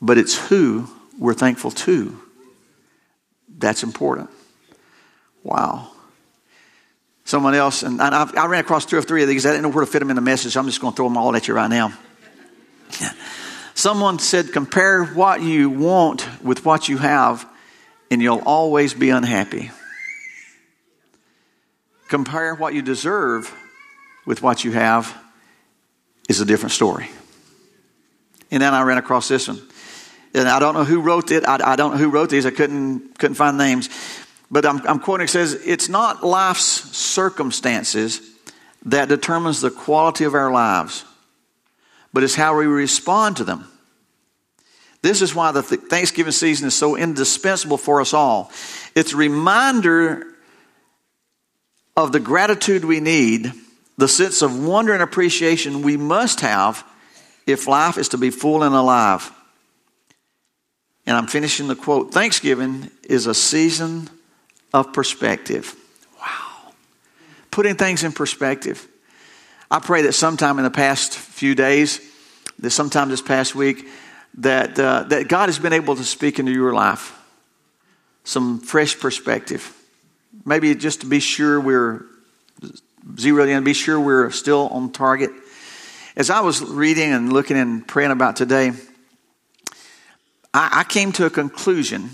but 0.00 0.18
it's 0.18 0.36
who 0.48 0.88
we're 1.18 1.34
thankful 1.34 1.72
to. 1.72 2.16
That's 3.58 3.82
important. 3.82 4.30
Wow. 5.42 5.90
Someone 7.24 7.54
else, 7.54 7.82
and 7.82 8.00
I, 8.00 8.28
I 8.36 8.46
ran 8.46 8.60
across 8.60 8.84
two 8.84 8.96
or 8.96 9.02
three 9.02 9.22
of 9.22 9.28
these. 9.28 9.46
I 9.46 9.50
didn't 9.50 9.62
know 9.62 9.68
where 9.68 9.84
to 9.84 9.90
fit 9.90 10.00
them 10.00 10.10
in 10.10 10.16
the 10.16 10.22
message. 10.22 10.52
So 10.52 10.60
I'm 10.60 10.66
just 10.66 10.80
going 10.80 10.92
to 10.92 10.96
throw 10.96 11.08
them 11.08 11.16
all 11.16 11.34
at 11.36 11.48
you 11.48 11.54
right 11.54 11.70
now. 11.70 11.92
Someone 13.74 14.18
said, 14.18 14.52
compare 14.52 15.04
what 15.04 15.40
you 15.40 15.70
want 15.70 16.26
with 16.42 16.64
what 16.64 16.88
you 16.88 16.98
have, 16.98 17.48
and 18.10 18.20
you'll 18.20 18.42
always 18.44 18.92
be 18.92 19.10
unhappy. 19.10 19.70
Compare 22.08 22.54
what 22.54 22.74
you 22.74 22.82
deserve 22.82 23.54
with 24.26 24.42
what 24.42 24.64
you 24.64 24.72
have 24.72 25.16
is 26.28 26.40
a 26.40 26.44
different 26.44 26.72
story. 26.72 27.08
And 28.50 28.62
then 28.62 28.74
I 28.74 28.82
ran 28.82 28.98
across 28.98 29.28
this 29.28 29.48
one. 29.48 29.62
And 30.34 30.48
I 30.48 30.58
don't 30.58 30.74
know 30.74 30.84
who 30.84 31.00
wrote 31.00 31.30
it. 31.30 31.46
I, 31.46 31.72
I 31.72 31.76
don't 31.76 31.92
know 31.92 31.98
who 31.98 32.10
wrote 32.10 32.30
these. 32.30 32.46
I 32.46 32.50
couldn't, 32.50 33.18
couldn't 33.18 33.34
find 33.34 33.58
names. 33.58 33.88
But 34.52 34.66
I'm, 34.66 34.86
I'm 34.86 35.00
quoting, 35.00 35.24
it 35.24 35.30
says, 35.30 35.54
it's 35.54 35.88
not 35.88 36.22
life's 36.22 36.62
circumstances 36.62 38.20
that 38.84 39.08
determines 39.08 39.62
the 39.62 39.70
quality 39.70 40.24
of 40.24 40.34
our 40.34 40.52
lives, 40.52 41.06
but 42.12 42.22
it's 42.22 42.34
how 42.34 42.58
we 42.58 42.66
respond 42.66 43.38
to 43.38 43.44
them. 43.44 43.66
This 45.00 45.22
is 45.22 45.34
why 45.34 45.52
the 45.52 45.62
Thanksgiving 45.62 46.32
season 46.32 46.68
is 46.68 46.74
so 46.74 46.96
indispensable 46.96 47.78
for 47.78 48.02
us 48.02 48.12
all. 48.12 48.52
It's 48.94 49.14
a 49.14 49.16
reminder 49.16 50.26
of 51.96 52.12
the 52.12 52.20
gratitude 52.20 52.84
we 52.84 53.00
need, 53.00 53.52
the 53.96 54.06
sense 54.06 54.42
of 54.42 54.62
wonder 54.62 54.92
and 54.92 55.02
appreciation 55.02 55.80
we 55.80 55.96
must 55.96 56.40
have 56.40 56.84
if 57.46 57.66
life 57.66 57.96
is 57.96 58.10
to 58.10 58.18
be 58.18 58.30
full 58.30 58.62
and 58.62 58.74
alive. 58.74 59.32
And 61.06 61.16
I'm 61.16 61.26
finishing 61.26 61.68
the 61.68 61.74
quote 61.74 62.12
Thanksgiving 62.12 62.90
is 63.02 63.26
a 63.26 63.34
season 63.34 64.10
of 64.72 64.92
perspective. 64.92 65.74
Wow. 66.20 66.72
Putting 67.50 67.76
things 67.76 68.04
in 68.04 68.12
perspective. 68.12 68.86
I 69.70 69.78
pray 69.78 70.02
that 70.02 70.12
sometime 70.12 70.58
in 70.58 70.64
the 70.64 70.70
past 70.70 71.16
few 71.16 71.54
days, 71.54 72.00
that 72.58 72.70
sometime 72.70 73.08
this 73.08 73.22
past 73.22 73.54
week, 73.54 73.88
that, 74.38 74.78
uh, 74.78 75.04
that 75.04 75.28
God 75.28 75.48
has 75.48 75.58
been 75.58 75.72
able 75.72 75.96
to 75.96 76.04
speak 76.04 76.38
into 76.38 76.52
your 76.52 76.72
life 76.72 77.18
some 78.24 78.60
fresh 78.60 78.98
perspective. 78.98 79.76
Maybe 80.44 80.74
just 80.74 81.00
to 81.00 81.06
be 81.06 81.20
sure 81.20 81.60
we're 81.60 82.06
zeroed 83.18 83.48
in, 83.48 83.64
be 83.64 83.74
sure 83.74 83.98
we're 83.98 84.30
still 84.30 84.68
on 84.68 84.92
target. 84.92 85.30
As 86.16 86.30
I 86.30 86.40
was 86.40 86.62
reading 86.62 87.12
and 87.12 87.32
looking 87.32 87.56
and 87.56 87.86
praying 87.86 88.10
about 88.10 88.36
today, 88.36 88.72
I, 90.54 90.80
I 90.80 90.84
came 90.84 91.12
to 91.12 91.26
a 91.26 91.30
conclusion 91.30 92.10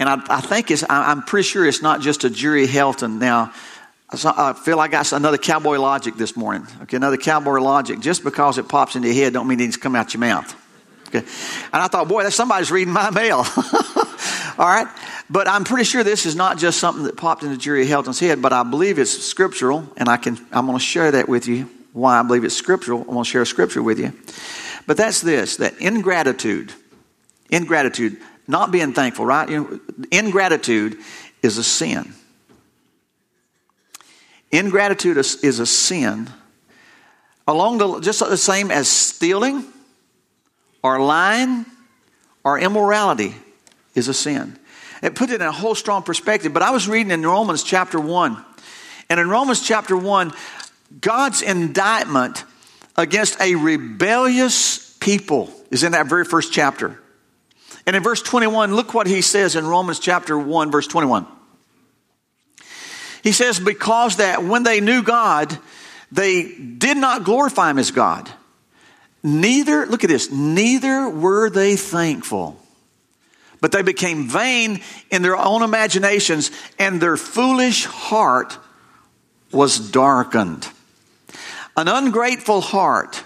And 0.00 0.08
I, 0.08 0.20
I 0.28 0.40
think 0.40 0.70
it's, 0.70 0.82
I, 0.82 1.10
I'm 1.10 1.22
pretty 1.22 1.46
sure 1.46 1.64
it's 1.64 1.82
not 1.82 2.00
just 2.00 2.24
a 2.24 2.30
Jerry 2.30 2.66
Helton. 2.66 3.18
Now, 3.18 3.52
I 4.12 4.54
feel 4.54 4.76
like 4.76 4.90
I 4.90 5.02
got 5.02 5.12
another 5.12 5.38
cowboy 5.38 5.78
logic 5.78 6.16
this 6.16 6.36
morning. 6.36 6.66
Okay, 6.82 6.96
another 6.96 7.18
cowboy 7.18 7.60
logic. 7.60 8.00
Just 8.00 8.24
because 8.24 8.58
it 8.58 8.66
pops 8.66 8.96
into 8.96 9.06
your 9.06 9.14
head 9.14 9.34
don't 9.34 9.46
mean 9.46 9.60
it 9.60 9.64
needs 9.64 9.76
to 9.76 9.80
come 9.80 9.94
out 9.94 10.12
your 10.14 10.20
mouth. 10.20 10.56
Okay. 11.08 11.18
And 11.18 11.82
I 11.82 11.88
thought, 11.88 12.08
boy, 12.08 12.22
that 12.22 12.32
somebody's 12.32 12.70
reading 12.70 12.92
my 12.92 13.10
mail. 13.14 13.44
All 14.58 14.66
right. 14.66 14.86
But 15.28 15.48
I'm 15.48 15.64
pretty 15.64 15.84
sure 15.84 16.02
this 16.02 16.26
is 16.26 16.34
not 16.34 16.58
just 16.58 16.80
something 16.80 17.04
that 17.04 17.16
popped 17.16 17.42
into 17.42 17.56
Jerry 17.56 17.86
Helton's 17.86 18.18
head, 18.18 18.40
but 18.40 18.52
I 18.52 18.62
believe 18.62 18.98
it's 18.98 19.10
scriptural, 19.10 19.86
and 19.96 20.08
I 20.08 20.16
can 20.16 20.38
I'm 20.50 20.66
going 20.66 20.78
to 20.78 20.84
share 20.84 21.12
that 21.12 21.28
with 21.28 21.46
you. 21.46 21.70
Why 21.92 22.18
I 22.18 22.22
believe 22.22 22.44
it's 22.44 22.56
scriptural. 22.56 23.00
I'm 23.00 23.06
going 23.08 23.24
to 23.24 23.30
share 23.30 23.42
a 23.42 23.46
scripture 23.46 23.82
with 23.82 24.00
you. 24.00 24.12
But 24.86 24.96
that's 24.96 25.20
this: 25.20 25.58
that 25.58 25.80
ingratitude, 25.80 26.72
ingratitude, 27.48 28.18
not 28.50 28.70
being 28.70 28.92
thankful, 28.92 29.24
right? 29.24 29.48
You 29.48 29.60
know, 29.60 29.80
ingratitude 30.10 30.98
is 31.42 31.58
a 31.58 31.64
sin. 31.64 32.12
Ingratitude 34.50 35.16
is, 35.16 35.36
is 35.44 35.60
a 35.60 35.66
sin, 35.66 36.28
along 37.46 37.78
the 37.78 38.00
just 38.00 38.18
the 38.18 38.36
same 38.36 38.70
as 38.70 38.88
stealing, 38.88 39.64
or 40.82 41.00
lying, 41.00 41.64
or 42.44 42.58
immorality 42.58 43.34
is 43.94 44.08
a 44.08 44.14
sin. 44.14 44.58
It 45.02 45.14
put 45.14 45.30
it 45.30 45.40
in 45.40 45.46
a 45.46 45.52
whole 45.52 45.74
strong 45.74 46.02
perspective. 46.02 46.52
But 46.52 46.62
I 46.62 46.70
was 46.70 46.88
reading 46.88 47.10
in 47.10 47.22
Romans 47.22 47.62
chapter 47.62 47.98
1. 47.98 48.44
And 49.08 49.18
in 49.18 49.28
Romans 49.28 49.60
chapter 49.62 49.96
1, 49.96 50.32
God's 51.00 51.42
indictment 51.42 52.44
against 52.96 53.40
a 53.40 53.54
rebellious 53.54 54.94
people 55.00 55.52
is 55.70 55.82
in 55.82 55.92
that 55.92 56.06
very 56.06 56.24
first 56.24 56.52
chapter. 56.52 56.99
And 57.86 57.96
in 57.96 58.02
verse 58.02 58.22
21, 58.22 58.74
look 58.74 58.94
what 58.94 59.06
he 59.06 59.22
says 59.22 59.56
in 59.56 59.66
Romans 59.66 59.98
chapter 59.98 60.38
1, 60.38 60.70
verse 60.70 60.86
21. 60.86 61.26
He 63.22 63.32
says, 63.32 63.58
Because 63.60 64.16
that 64.16 64.44
when 64.44 64.62
they 64.62 64.80
knew 64.80 65.02
God, 65.02 65.56
they 66.12 66.44
did 66.54 66.96
not 66.96 67.24
glorify 67.24 67.70
him 67.70 67.78
as 67.78 67.90
God. 67.90 68.30
Neither, 69.22 69.86
look 69.86 70.04
at 70.04 70.10
this, 70.10 70.30
neither 70.30 71.08
were 71.08 71.50
they 71.50 71.76
thankful 71.76 72.60
but 73.60 73.72
they 73.72 73.82
became 73.82 74.28
vain 74.28 74.80
in 75.10 75.22
their 75.22 75.36
own 75.36 75.62
imaginations, 75.62 76.50
and 76.78 77.00
their 77.00 77.16
foolish 77.16 77.84
heart 77.84 78.58
was 79.52 79.78
darkened. 79.78 80.66
An 81.76 81.88
ungrateful 81.88 82.60
heart 82.60 83.22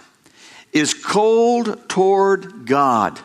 is 0.72 0.92
cold 0.92 1.88
toward 1.88 2.66
God. 2.66 3.20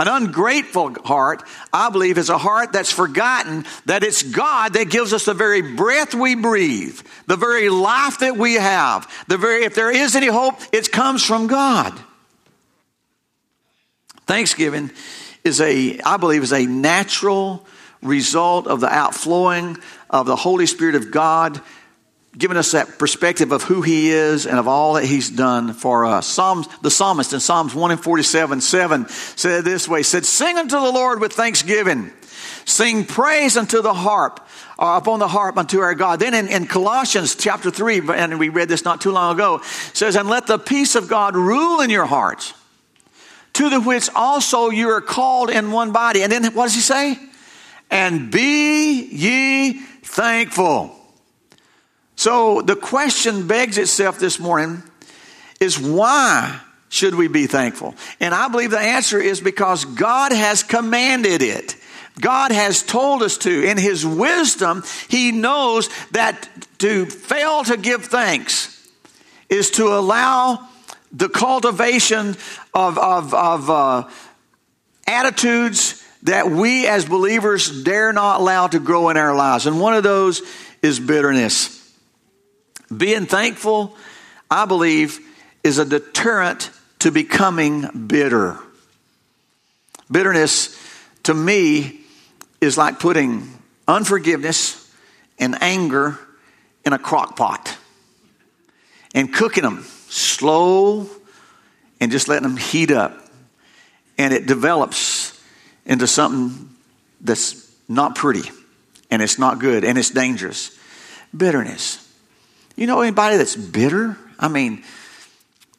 An 0.00 0.08
ungrateful 0.08 0.94
heart, 1.04 1.42
I 1.74 1.90
believe, 1.90 2.16
is 2.16 2.30
a 2.30 2.38
heart 2.38 2.72
that's 2.72 2.90
forgotten 2.90 3.66
that 3.84 4.02
it's 4.02 4.22
God 4.22 4.72
that 4.72 4.88
gives 4.88 5.12
us 5.12 5.26
the 5.26 5.34
very 5.34 5.60
breath 5.60 6.14
we 6.14 6.34
breathe, 6.34 6.98
the 7.26 7.36
very 7.36 7.68
life 7.68 8.20
that 8.20 8.38
we 8.38 8.54
have. 8.54 9.06
The 9.28 9.36
very 9.36 9.64
if 9.64 9.74
there 9.74 9.90
is 9.90 10.16
any 10.16 10.28
hope, 10.28 10.54
it 10.72 10.90
comes 10.90 11.22
from 11.22 11.48
God. 11.48 11.92
Thanksgiving 14.24 14.90
is 15.44 15.60
a, 15.60 16.00
I 16.00 16.16
believe, 16.16 16.44
is 16.44 16.54
a 16.54 16.64
natural 16.64 17.66
result 18.00 18.68
of 18.68 18.80
the 18.80 18.88
outflowing 18.88 19.76
of 20.08 20.24
the 20.24 20.36
Holy 20.36 20.64
Spirit 20.64 20.94
of 20.94 21.10
God, 21.10 21.60
giving 22.36 22.56
us 22.56 22.72
that 22.72 22.98
perspective 22.98 23.52
of 23.52 23.62
who 23.64 23.82
He 23.82 24.10
is 24.10 24.46
and 24.46 24.58
of 24.58 24.68
all 24.68 24.94
that 24.94 25.04
He's 25.04 25.30
done 25.30 25.72
for 25.72 26.04
us. 26.06 26.26
Psalms, 26.26 26.68
the 26.82 26.90
psalmist 26.90 27.32
in 27.32 27.40
Psalms 27.40 27.74
1 27.74 27.90
and 27.90 28.02
47, 28.02 28.60
7 28.60 29.08
said 29.08 29.64
this 29.64 29.88
way, 29.88 30.02
said, 30.02 30.24
Sing 30.24 30.56
unto 30.56 30.78
the 30.78 30.90
Lord 30.90 31.20
with 31.20 31.32
thanksgiving. 31.32 32.10
Sing 32.64 33.04
praise 33.04 33.56
unto 33.56 33.82
the 33.82 33.94
harp, 33.94 34.46
uh, 34.78 34.98
upon 35.02 35.18
the 35.18 35.28
harp 35.28 35.56
unto 35.56 35.80
our 35.80 35.94
God. 35.94 36.20
Then 36.20 36.34
in, 36.34 36.48
in 36.48 36.66
Colossians 36.66 37.34
chapter 37.34 37.70
3, 37.70 38.02
and 38.14 38.38
we 38.38 38.48
read 38.48 38.68
this 38.68 38.84
not 38.84 39.00
too 39.00 39.10
long 39.10 39.34
ago, 39.34 39.60
says, 39.92 40.14
And 40.14 40.28
let 40.28 40.46
the 40.46 40.58
peace 40.58 40.94
of 40.94 41.08
God 41.08 41.34
rule 41.34 41.80
in 41.80 41.90
your 41.90 42.06
hearts 42.06 42.54
to 43.54 43.68
the 43.68 43.80
which 43.80 44.08
also 44.14 44.70
you 44.70 44.88
are 44.90 45.00
called 45.00 45.50
in 45.50 45.72
one 45.72 45.92
body. 45.92 46.22
And 46.22 46.30
then 46.30 46.44
what 46.54 46.66
does 46.66 46.74
he 46.74 46.80
say? 46.80 47.18
And 47.90 48.30
be 48.30 49.02
ye 49.02 49.80
thankful. 50.02 50.99
So 52.20 52.60
the 52.60 52.76
question 52.76 53.46
begs 53.46 53.78
itself 53.78 54.18
this 54.18 54.38
morning 54.38 54.82
is 55.58 55.78
why 55.78 56.60
should 56.90 57.14
we 57.14 57.28
be 57.28 57.46
thankful? 57.46 57.94
And 58.20 58.34
I 58.34 58.48
believe 58.48 58.72
the 58.72 58.78
answer 58.78 59.18
is 59.18 59.40
because 59.40 59.86
God 59.86 60.30
has 60.30 60.62
commanded 60.62 61.40
it. 61.40 61.76
God 62.20 62.52
has 62.52 62.82
told 62.82 63.22
us 63.22 63.38
to. 63.38 63.64
In 63.64 63.78
His 63.78 64.04
wisdom, 64.04 64.84
He 65.08 65.32
knows 65.32 65.88
that 66.10 66.46
to 66.80 67.06
fail 67.06 67.64
to 67.64 67.78
give 67.78 68.04
thanks 68.04 68.86
is 69.48 69.70
to 69.70 69.86
allow 69.86 70.68
the 71.12 71.30
cultivation 71.30 72.36
of, 72.74 72.98
of, 72.98 73.32
of 73.32 73.70
uh, 73.70 74.08
attitudes 75.06 76.06
that 76.24 76.50
we 76.50 76.86
as 76.86 77.06
believers 77.06 77.82
dare 77.82 78.12
not 78.12 78.42
allow 78.42 78.66
to 78.66 78.78
grow 78.78 79.08
in 79.08 79.16
our 79.16 79.34
lives. 79.34 79.64
And 79.64 79.80
one 79.80 79.94
of 79.94 80.02
those 80.02 80.42
is 80.82 81.00
bitterness. 81.00 81.79
Being 82.94 83.26
thankful, 83.26 83.96
I 84.50 84.64
believe, 84.64 85.20
is 85.62 85.78
a 85.78 85.84
deterrent 85.84 86.70
to 87.00 87.10
becoming 87.10 88.06
bitter. 88.06 88.58
Bitterness, 90.10 90.76
to 91.24 91.34
me, 91.34 92.00
is 92.60 92.76
like 92.76 92.98
putting 92.98 93.48
unforgiveness 93.86 94.92
and 95.38 95.60
anger 95.62 96.18
in 96.84 96.92
a 96.92 96.98
crock 96.98 97.36
pot 97.36 97.76
and 99.14 99.32
cooking 99.32 99.62
them 99.62 99.84
slow 100.08 101.06
and 102.00 102.10
just 102.10 102.28
letting 102.28 102.48
them 102.48 102.56
heat 102.56 102.90
up. 102.90 103.16
And 104.18 104.34
it 104.34 104.46
develops 104.46 105.40
into 105.86 106.06
something 106.06 106.68
that's 107.20 107.70
not 107.88 108.14
pretty 108.14 108.50
and 109.10 109.22
it's 109.22 109.38
not 109.38 109.58
good 109.58 109.84
and 109.84 109.96
it's 109.96 110.10
dangerous. 110.10 110.76
Bitterness. 111.36 112.09
You 112.80 112.86
know 112.86 113.02
anybody 113.02 113.36
that's 113.36 113.56
bitter? 113.56 114.16
I 114.38 114.48
mean, 114.48 114.82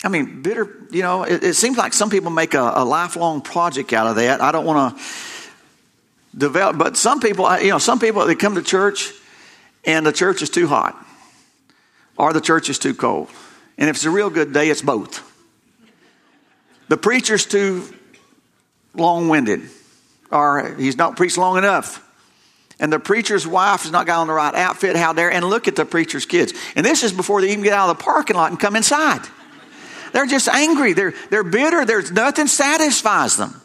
I 0.03 0.09
mean, 0.09 0.43
bitter, 0.43 0.69
you 0.91 1.01
know, 1.01 1.23
it, 1.23 1.43
it 1.43 1.55
seems 1.55 1.75
like 1.75 1.93
some 1.93 2.11
people 2.11 2.29
make 2.29 2.53
a, 2.53 2.73
a, 2.75 2.85
lifelong 2.85 3.41
project 3.41 3.91
out 3.91 4.05
of 4.05 4.17
that. 4.17 4.39
I 4.39 4.51
don't 4.51 4.65
want 4.65 4.95
to 4.95 5.03
develop, 6.37 6.77
but 6.77 6.95
some 6.95 7.19
people, 7.19 7.57
you 7.57 7.71
know, 7.71 7.79
some 7.79 7.97
people, 7.97 8.27
they 8.27 8.35
come 8.35 8.53
to 8.53 8.61
church 8.61 9.13
and 9.83 10.05
the 10.05 10.11
church 10.11 10.43
is 10.43 10.51
too 10.51 10.67
hot 10.67 10.95
or 12.17 12.33
the 12.33 12.41
church 12.41 12.69
is 12.69 12.77
too 12.77 12.93
cold. 12.93 13.29
And 13.79 13.89
if 13.89 13.95
it's 13.95 14.05
a 14.05 14.11
real 14.11 14.29
good 14.29 14.53
day, 14.53 14.69
it's 14.69 14.83
both. 14.83 15.27
The 16.87 16.97
preacher's 16.97 17.47
too 17.47 17.91
long 18.93 19.27
winded, 19.27 19.61
or 20.31 20.75
he's 20.75 20.97
not 20.97 21.17
preached 21.17 21.39
long 21.39 21.57
enough. 21.57 22.07
And 22.81 22.91
the 22.91 22.99
preacher's 22.99 23.45
wife 23.47 23.83
has 23.83 23.91
not 23.91 24.07
got 24.07 24.19
on 24.19 24.27
the 24.27 24.33
right 24.33 24.55
outfit, 24.55 24.95
how 24.95 25.13
dare, 25.13 25.31
and 25.31 25.45
look 25.45 25.67
at 25.67 25.75
the 25.75 25.85
preacher's 25.85 26.25
kids. 26.25 26.53
And 26.75 26.83
this 26.83 27.03
is 27.03 27.13
before 27.13 27.39
they 27.39 27.51
even 27.51 27.63
get 27.63 27.73
out 27.73 27.89
of 27.89 27.97
the 27.97 28.03
parking 28.03 28.35
lot 28.35 28.49
and 28.49 28.59
come 28.59 28.75
inside. 28.75 29.21
They're 30.13 30.25
just 30.25 30.49
angry. 30.49 30.93
They're, 30.93 31.13
they're 31.29 31.43
bitter. 31.43 31.85
There's 31.85 32.11
nothing 32.11 32.47
satisfies 32.47 33.37
them. 33.37 33.61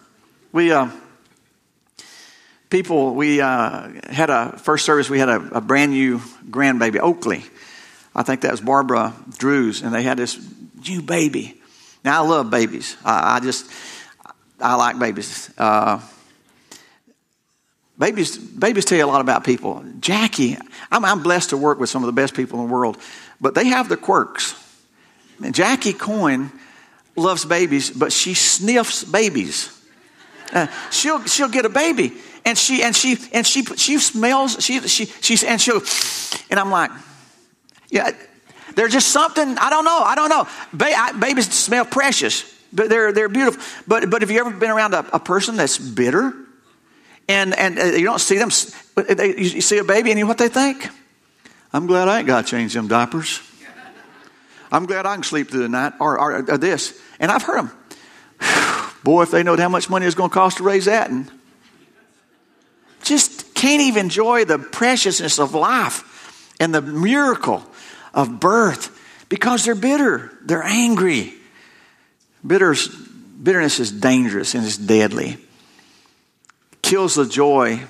We, 0.52 0.70
uh, 0.70 0.90
people, 2.68 3.14
we 3.14 3.40
uh, 3.40 3.88
had 4.10 4.28
a 4.28 4.58
first 4.58 4.84
service, 4.84 5.08
we 5.08 5.18
had 5.18 5.30
a, 5.30 5.56
a 5.56 5.60
brand 5.62 5.92
new 5.92 6.18
grandbaby, 6.50 6.98
Oakley. 6.98 7.42
I 8.14 8.22
think 8.22 8.42
that 8.42 8.50
was 8.50 8.60
Barbara 8.60 9.14
Drews, 9.38 9.82
and 9.82 9.94
they 9.94 10.02
had 10.02 10.18
this 10.18 10.38
new 10.86 11.00
baby. 11.00 11.60
Now, 12.04 12.22
I 12.22 12.26
love 12.26 12.50
babies. 12.50 12.96
I, 13.04 13.36
I 13.36 13.40
just, 13.40 13.70
I 14.60 14.74
like 14.76 14.98
babies. 14.98 15.50
Uh, 15.56 16.00
babies, 17.98 18.36
babies 18.36 18.84
tell 18.84 18.98
you 18.98 19.04
a 19.04 19.06
lot 19.06 19.20
about 19.20 19.44
people. 19.44 19.84
Jackie, 20.00 20.56
I'm, 20.90 21.04
I'm 21.04 21.22
blessed 21.22 21.50
to 21.50 21.56
work 21.56 21.78
with 21.78 21.90
some 21.90 22.02
of 22.02 22.06
the 22.06 22.12
best 22.12 22.34
people 22.34 22.60
in 22.60 22.66
the 22.66 22.72
world, 22.72 22.98
but 23.40 23.54
they 23.54 23.66
have 23.68 23.88
their 23.88 23.96
quirks. 23.96 24.54
And 25.42 25.54
Jackie 25.54 25.92
Coyne 25.92 26.50
loves 27.16 27.44
babies, 27.44 27.90
but 27.90 28.12
she 28.12 28.34
sniffs 28.34 29.04
babies. 29.04 29.72
Uh, 30.52 30.68
she'll 30.90 31.24
she'll 31.24 31.48
get 31.48 31.64
a 31.64 31.68
baby, 31.68 32.12
and 32.44 32.56
she 32.56 32.82
and 32.82 32.94
she 32.94 33.18
and 33.32 33.44
she 33.44 33.64
she 33.64 33.98
smells 33.98 34.64
she 34.64 34.80
she 34.86 35.06
she's 35.06 35.42
and 35.42 35.60
she'll, 35.60 35.82
and 36.50 36.60
I'm 36.60 36.70
like, 36.70 36.92
yeah, 37.90 38.12
there's 38.76 38.92
just 38.92 39.08
something, 39.08 39.58
I 39.58 39.70
don't 39.70 39.84
know, 39.84 39.98
I 39.98 40.14
don't 40.14 40.28
know. 40.28 40.46
Ba- 40.72 40.94
I, 40.96 41.12
babies 41.12 41.52
smell 41.52 41.86
precious, 41.86 42.44
but 42.72 42.90
they're, 42.90 43.10
they're 43.10 43.28
beautiful. 43.28 43.62
But, 43.88 44.10
but 44.10 44.20
have 44.20 44.30
you 44.30 44.38
ever 44.38 44.50
been 44.50 44.70
around 44.70 44.94
a, 44.94 45.16
a 45.16 45.18
person 45.18 45.56
that's 45.56 45.78
bitter? 45.78 46.34
And, 47.28 47.58
and 47.58 47.78
uh, 47.78 47.84
you 47.84 48.04
don't 48.04 48.20
see 48.20 48.38
them, 48.38 48.50
they, 48.94 49.36
you 49.36 49.60
see 49.60 49.78
a 49.78 49.84
baby 49.84 50.10
and 50.10 50.18
you 50.18 50.24
know 50.24 50.28
what 50.28 50.38
they 50.38 50.48
think? 50.48 50.88
I'm 51.72 51.86
glad 51.86 52.08
I 52.08 52.18
ain't 52.18 52.26
got 52.26 52.44
to 52.44 52.50
change 52.50 52.74
them 52.74 52.88
diapers. 52.88 53.40
I'm 54.70 54.86
glad 54.86 55.06
I 55.06 55.14
can 55.14 55.22
sleep 55.22 55.50
through 55.50 55.62
the 55.62 55.68
night, 55.68 55.94
or, 56.00 56.18
or, 56.18 56.50
or 56.50 56.58
this. 56.58 56.98
And 57.20 57.30
I've 57.30 57.42
heard 57.42 57.58
them, 57.58 57.70
Boy, 59.04 59.22
if 59.22 59.30
they 59.30 59.42
know 59.42 59.56
how 59.56 59.68
much 59.68 59.88
money 59.88 60.06
it's 60.06 60.14
going 60.14 60.30
to 60.30 60.34
cost 60.34 60.58
to 60.58 60.64
raise 60.64 60.86
that, 60.86 61.10
and 61.10 61.30
just 63.02 63.54
can't 63.54 63.82
even 63.82 64.06
enjoy 64.06 64.44
the 64.44 64.58
preciousness 64.58 65.38
of 65.38 65.54
life 65.54 66.54
and 66.60 66.74
the 66.74 66.82
miracle 66.82 67.64
of 68.12 68.40
birth 68.40 68.92
because 69.28 69.64
they're 69.64 69.74
bitter, 69.74 70.32
they're 70.42 70.64
angry. 70.64 71.34
Bitters, 72.44 72.88
bitterness 72.88 73.80
is 73.80 73.92
dangerous 73.92 74.54
and 74.54 74.64
it's 74.64 74.76
deadly. 74.76 75.38
Kills 76.86 77.16
the 77.16 77.26
joy. 77.26 77.82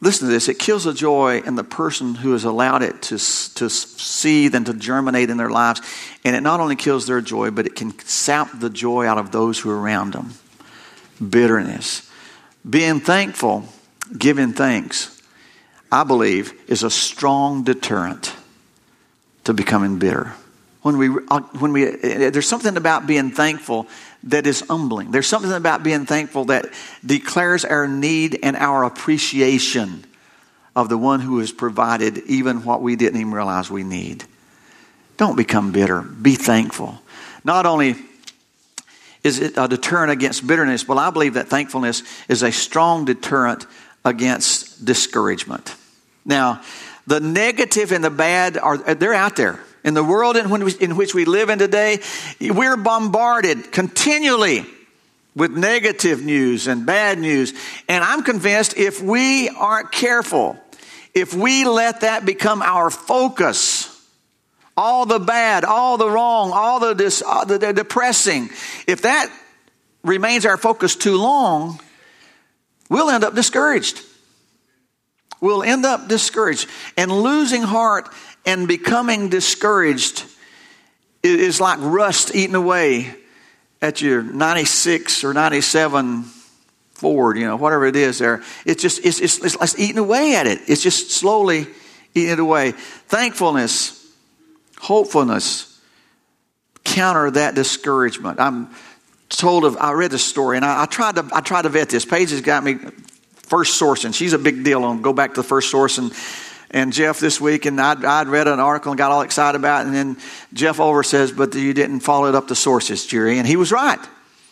Listen 0.00 0.26
to 0.26 0.32
this 0.32 0.48
it 0.48 0.58
kills 0.58 0.82
the 0.82 0.92
joy 0.92 1.40
in 1.46 1.54
the 1.54 1.62
person 1.62 2.16
who 2.16 2.32
has 2.32 2.42
allowed 2.42 2.82
it 2.82 3.00
to, 3.02 3.10
to 3.16 3.70
seethe 3.70 4.56
and 4.56 4.66
to 4.66 4.74
germinate 4.74 5.30
in 5.30 5.36
their 5.36 5.50
lives. 5.50 5.80
And 6.24 6.34
it 6.34 6.40
not 6.40 6.58
only 6.58 6.74
kills 6.74 7.06
their 7.06 7.20
joy, 7.20 7.52
but 7.52 7.64
it 7.64 7.76
can 7.76 7.96
sap 8.00 8.50
the 8.58 8.70
joy 8.70 9.06
out 9.06 9.18
of 9.18 9.30
those 9.30 9.60
who 9.60 9.70
are 9.70 9.80
around 9.80 10.14
them. 10.14 10.32
Bitterness. 11.30 12.10
Being 12.68 12.98
thankful, 12.98 13.66
giving 14.18 14.52
thanks, 14.52 15.22
I 15.92 16.02
believe, 16.02 16.54
is 16.66 16.82
a 16.82 16.90
strong 16.90 17.62
deterrent 17.62 18.34
to 19.44 19.54
becoming 19.54 20.00
bitter. 20.00 20.34
When 20.82 20.98
we, 20.98 21.08
uh, 21.28 21.40
when 21.60 21.72
we, 21.72 21.84
there's 21.84 22.48
something 22.48 22.76
about 22.76 23.06
being 23.06 23.30
thankful 23.30 23.86
that 24.26 24.46
is 24.46 24.60
humbling. 24.60 25.10
There's 25.10 25.26
something 25.26 25.52
about 25.52 25.82
being 25.82 26.06
thankful 26.06 26.46
that 26.46 26.66
declares 27.04 27.64
our 27.64 27.88
need 27.88 28.38
and 28.42 28.56
our 28.56 28.84
appreciation 28.84 30.04
of 30.74 30.88
the 30.88 30.98
one 30.98 31.20
who 31.20 31.38
has 31.38 31.52
provided 31.52 32.18
even 32.26 32.64
what 32.64 32.82
we 32.82 32.96
didn't 32.96 33.20
even 33.20 33.32
realize 33.32 33.70
we 33.70 33.84
need. 33.84 34.24
Don't 35.16 35.36
become 35.36 35.72
bitter. 35.72 36.02
Be 36.02 36.34
thankful. 36.34 37.00
Not 37.44 37.64
only 37.64 37.96
is 39.24 39.40
it 39.40 39.54
a 39.56 39.66
deterrent 39.66 40.12
against 40.12 40.46
bitterness, 40.46 40.84
but 40.84 40.98
I 40.98 41.10
believe 41.10 41.34
that 41.34 41.48
thankfulness 41.48 42.02
is 42.28 42.42
a 42.42 42.52
strong 42.52 43.06
deterrent 43.06 43.66
against 44.04 44.84
discouragement. 44.84 45.74
Now, 46.24 46.62
the 47.06 47.20
negative 47.20 47.92
and 47.92 48.04
the 48.04 48.10
bad 48.10 48.58
are 48.58 48.76
they're 48.76 49.14
out 49.14 49.36
there. 49.36 49.60
In 49.86 49.94
the 49.94 50.02
world 50.02 50.36
in, 50.36 50.50
in 50.80 50.96
which 50.96 51.14
we 51.14 51.24
live 51.24 51.48
in 51.48 51.60
today, 51.60 52.00
we're 52.40 52.76
bombarded 52.76 53.70
continually 53.70 54.66
with 55.36 55.52
negative 55.52 56.24
news 56.24 56.66
and 56.66 56.84
bad 56.84 57.20
news. 57.20 57.54
And 57.88 58.02
I'm 58.02 58.24
convinced 58.24 58.76
if 58.76 59.00
we 59.00 59.48
aren't 59.48 59.92
careful, 59.92 60.58
if 61.14 61.32
we 61.34 61.64
let 61.64 62.00
that 62.00 62.26
become 62.26 62.62
our 62.62 62.90
focus, 62.90 63.92
all 64.76 65.06
the 65.06 65.20
bad, 65.20 65.64
all 65.64 65.98
the 65.98 66.10
wrong, 66.10 66.50
all 66.52 66.80
the, 66.80 66.94
dis, 66.94 67.22
uh, 67.24 67.44
the, 67.44 67.58
the 67.58 67.72
depressing, 67.72 68.50
if 68.88 69.02
that 69.02 69.30
remains 70.02 70.44
our 70.46 70.56
focus 70.56 70.96
too 70.96 71.16
long, 71.16 71.78
we'll 72.90 73.08
end 73.08 73.22
up 73.22 73.36
discouraged 73.36 74.02
We'll 75.40 75.62
end 75.62 75.84
up 75.84 76.08
discouraged. 76.08 76.68
And 76.96 77.10
losing 77.10 77.62
heart 77.62 78.08
and 78.46 78.68
becoming 78.68 79.28
discouraged 79.28 80.24
is 81.22 81.60
like 81.60 81.78
rust 81.80 82.34
eating 82.34 82.54
away 82.54 83.14
at 83.82 84.00
your 84.00 84.22
96 84.22 85.24
or 85.24 85.34
97 85.34 86.22
Ford, 86.94 87.36
you 87.36 87.44
know, 87.46 87.56
whatever 87.56 87.84
it 87.84 87.96
is 87.96 88.18
there. 88.18 88.42
It's 88.64 88.80
just, 88.80 89.04
it's, 89.04 89.20
it's, 89.20 89.44
it's, 89.44 89.56
it's 89.60 89.78
eating 89.78 89.98
away 89.98 90.36
at 90.36 90.46
it. 90.46 90.60
It's 90.66 90.82
just 90.82 91.10
slowly 91.10 91.66
eating 92.14 92.32
it 92.32 92.38
away. 92.38 92.72
Thankfulness, 92.72 94.06
hopefulness 94.78 95.78
counter 96.84 97.30
that 97.32 97.54
discouragement. 97.54 98.40
I'm 98.40 98.70
told 99.28 99.64
of, 99.64 99.76
I 99.76 99.92
read 99.92 100.12
the 100.12 100.18
story 100.18 100.56
and 100.56 100.64
I, 100.64 100.84
I, 100.84 100.86
tried 100.86 101.16
to, 101.16 101.28
I 101.32 101.40
tried 101.40 101.62
to 101.62 101.68
vet 101.68 101.90
this. 101.90 102.04
Paige 102.04 102.30
has 102.30 102.40
got 102.40 102.64
me 102.64 102.76
First 103.34 103.78
Source, 103.78 104.04
and 104.04 104.14
she's 104.14 104.32
a 104.32 104.38
big 104.38 104.64
deal 104.64 104.82
on 104.82 105.02
go 105.02 105.12
back 105.12 105.34
to 105.34 105.42
the 105.42 105.46
First 105.46 105.70
Source 105.70 105.98
and 105.98 106.12
and 106.76 106.92
Jeff 106.92 107.20
this 107.20 107.40
week, 107.40 107.64
and 107.64 107.80
I'd, 107.80 108.04
I'd, 108.04 108.28
read 108.28 108.48
an 108.48 108.60
article 108.60 108.92
and 108.92 108.98
got 108.98 109.10
all 109.10 109.22
excited 109.22 109.56
about 109.56 109.80
it, 109.80 109.86
and 109.86 109.96
then 109.96 110.16
Jeff 110.52 110.78
over 110.78 111.02
says, 111.02 111.32
but 111.32 111.54
you 111.54 111.72
didn't 111.72 112.00
follow 112.00 112.28
it 112.28 112.34
up 112.34 112.48
the 112.48 112.54
sources, 112.54 113.06
Jerry, 113.06 113.38
and 113.38 113.48
he 113.48 113.56
was 113.56 113.72
right. 113.72 113.98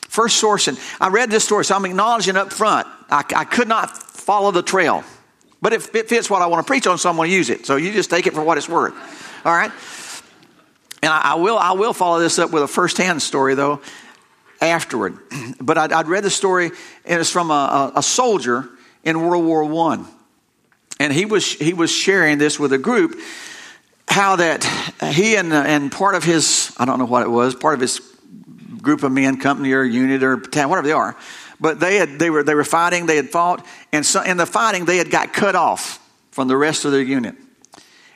First 0.08 0.38
source, 0.38 0.66
and 0.66 0.80
I 0.98 1.08
read 1.08 1.30
this 1.30 1.44
story, 1.44 1.66
so 1.66 1.76
I'm 1.76 1.84
acknowledging 1.84 2.38
up 2.38 2.50
front, 2.50 2.86
I, 3.10 3.24
I 3.36 3.44
could 3.44 3.68
not 3.68 3.94
follow 3.94 4.52
the 4.52 4.62
trail. 4.62 5.04
But 5.60 5.74
if 5.74 5.94
it 5.94 6.08
fits 6.08 6.30
what 6.30 6.40
I 6.40 6.46
want 6.46 6.66
to 6.66 6.70
preach 6.70 6.86
on, 6.86 6.96
so 6.96 7.10
I'm 7.10 7.16
going 7.16 7.28
to 7.28 7.36
use 7.36 7.50
it. 7.50 7.66
So 7.66 7.76
you 7.76 7.92
just 7.92 8.08
take 8.08 8.26
it 8.26 8.32
for 8.32 8.42
what 8.42 8.56
it's 8.56 8.70
worth. 8.70 8.94
All 9.44 9.54
right? 9.54 9.70
And 11.02 11.12
I, 11.12 11.32
I 11.32 11.34
will, 11.34 11.58
I 11.58 11.72
will 11.72 11.92
follow 11.92 12.20
this 12.20 12.38
up 12.38 12.52
with 12.52 12.62
a 12.62 12.68
first-hand 12.68 13.20
story, 13.20 13.54
though, 13.54 13.82
afterward. 14.62 15.18
But 15.60 15.76
I'd, 15.76 15.92
I'd 15.92 16.08
read 16.08 16.24
the 16.24 16.30
story, 16.30 16.70
and 17.04 17.20
it's 17.20 17.30
from 17.30 17.50
a, 17.50 17.92
a, 17.94 17.98
a 17.98 18.02
soldier 18.02 18.70
in 19.02 19.20
World 19.20 19.44
War 19.44 19.64
One, 19.64 20.06
and 21.04 21.12
he 21.12 21.26
was 21.26 21.52
he 21.52 21.74
was 21.74 21.90
sharing 21.90 22.38
this 22.38 22.58
with 22.58 22.72
a 22.72 22.78
group 22.78 23.20
how 24.08 24.36
that 24.36 24.64
he 25.12 25.36
and 25.36 25.52
and 25.52 25.92
part 25.92 26.14
of 26.14 26.24
his 26.24 26.74
I 26.78 26.86
don't 26.86 26.98
know 26.98 27.04
what 27.04 27.22
it 27.22 27.28
was 27.28 27.54
part 27.54 27.74
of 27.74 27.80
his 27.80 28.00
group 28.80 29.02
of 29.02 29.12
men, 29.12 29.38
company 29.38 29.72
or 29.72 29.82
unit 29.82 30.22
or 30.22 30.40
town 30.40 30.70
whatever 30.70 30.86
they 30.86 30.92
are, 30.92 31.14
but 31.60 31.78
they 31.78 31.96
had 31.96 32.18
they 32.18 32.30
were 32.30 32.42
they 32.42 32.54
were 32.54 32.64
fighting, 32.64 33.04
they 33.04 33.16
had 33.16 33.28
fought, 33.28 33.66
and 33.92 34.04
so 34.06 34.22
in 34.22 34.38
the 34.38 34.46
fighting 34.46 34.86
they 34.86 34.96
had 34.96 35.10
got 35.10 35.34
cut 35.34 35.54
off 35.54 36.00
from 36.30 36.48
the 36.48 36.56
rest 36.56 36.86
of 36.86 36.92
their 36.92 37.02
unit, 37.02 37.34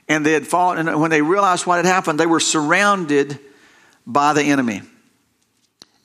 and 0.09 0.25
they 0.25 0.33
had 0.33 0.47
fought, 0.47 0.79
and 0.79 0.99
when 0.99 1.11
they 1.11 1.21
realized 1.21 1.67
what 1.67 1.77
had 1.77 1.85
happened, 1.85 2.19
they 2.19 2.27
were 2.27 2.41
surrounded 2.41 3.39
by 4.07 4.33
the 4.33 4.43
enemy, 4.45 4.81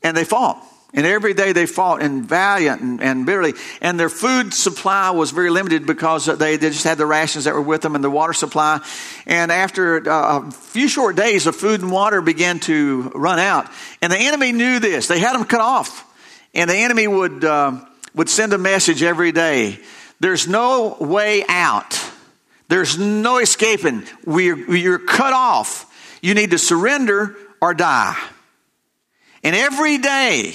and 0.01 0.17
they 0.17 0.25
fought. 0.25 0.61
And 0.95 1.07
every 1.07 1.33
day 1.33 1.53
they 1.53 1.65
fought 1.65 2.03
and 2.03 2.23
valiant 2.23 2.81
and, 2.81 3.01
and 3.01 3.25
bitterly. 3.25 3.53
And 3.81 3.99
their 3.99 4.09
food 4.09 4.53
supply 4.53 5.09
was 5.09 5.31
very 5.31 5.49
limited 5.49 5.87
because 5.87 6.25
they, 6.25 6.57
they 6.57 6.69
just 6.69 6.83
had 6.83 6.99
the 6.99 7.05
rations 7.07 7.45
that 7.45 7.55
were 7.55 7.61
with 7.61 7.81
them 7.81 7.95
and 7.95 8.03
the 8.03 8.11
water 8.11 8.33
supply. 8.33 8.79
And 9.25 9.51
after 9.51 10.07
uh, 10.07 10.41
a 10.47 10.51
few 10.51 10.87
short 10.87 11.15
days, 11.15 11.45
the 11.45 11.53
food 11.53 11.81
and 11.81 11.91
water 11.91 12.21
began 12.21 12.59
to 12.61 13.11
run 13.15 13.39
out. 13.39 13.71
And 14.03 14.11
the 14.11 14.19
enemy 14.19 14.51
knew 14.51 14.79
this. 14.79 15.07
They 15.07 15.19
had 15.19 15.33
them 15.33 15.45
cut 15.45 15.61
off. 15.61 16.09
And 16.53 16.69
the 16.69 16.77
enemy 16.77 17.07
would, 17.07 17.43
uh, 17.43 17.79
would 18.13 18.29
send 18.29 18.53
a 18.53 18.59
message 18.59 19.01
every 19.01 19.31
day. 19.31 19.79
There's 20.19 20.47
no 20.47 20.95
way 20.99 21.43
out. 21.49 21.99
There's 22.67 22.99
no 22.99 23.39
escaping. 23.39 24.03
We're, 24.25 24.75
you're 24.75 24.99
cut 24.99 25.33
off. 25.33 25.89
You 26.21 26.35
need 26.35 26.51
to 26.51 26.59
surrender 26.59 27.35
or 27.59 27.73
die. 27.73 28.15
And 29.43 29.55
every 29.55 29.97
day, 29.97 30.53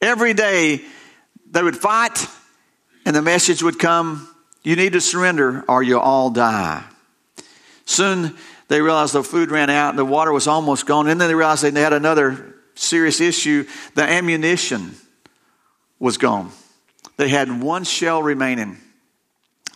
Every 0.00 0.34
day 0.34 0.82
they 1.50 1.62
would 1.62 1.76
fight, 1.76 2.26
and 3.04 3.16
the 3.16 3.22
message 3.22 3.62
would 3.62 3.78
come 3.78 4.28
you 4.62 4.76
need 4.76 4.92
to 4.92 5.00
surrender 5.00 5.64
or 5.66 5.82
you'll 5.82 6.00
all 6.00 6.28
die. 6.28 6.84
Soon 7.86 8.36
they 8.68 8.82
realized 8.82 9.14
the 9.14 9.22
food 9.22 9.50
ran 9.50 9.70
out 9.70 9.90
and 9.90 9.98
the 9.98 10.04
water 10.04 10.32
was 10.32 10.46
almost 10.46 10.84
gone. 10.84 11.08
And 11.08 11.18
then 11.18 11.28
they 11.28 11.34
realized 11.34 11.62
they 11.62 11.80
had 11.80 11.94
another 11.94 12.54
serious 12.74 13.20
issue 13.20 13.66
the 13.94 14.02
ammunition 14.02 14.94
was 15.98 16.18
gone. 16.18 16.50
They 17.16 17.28
had 17.28 17.62
one 17.62 17.84
shell 17.84 18.22
remaining. 18.22 18.76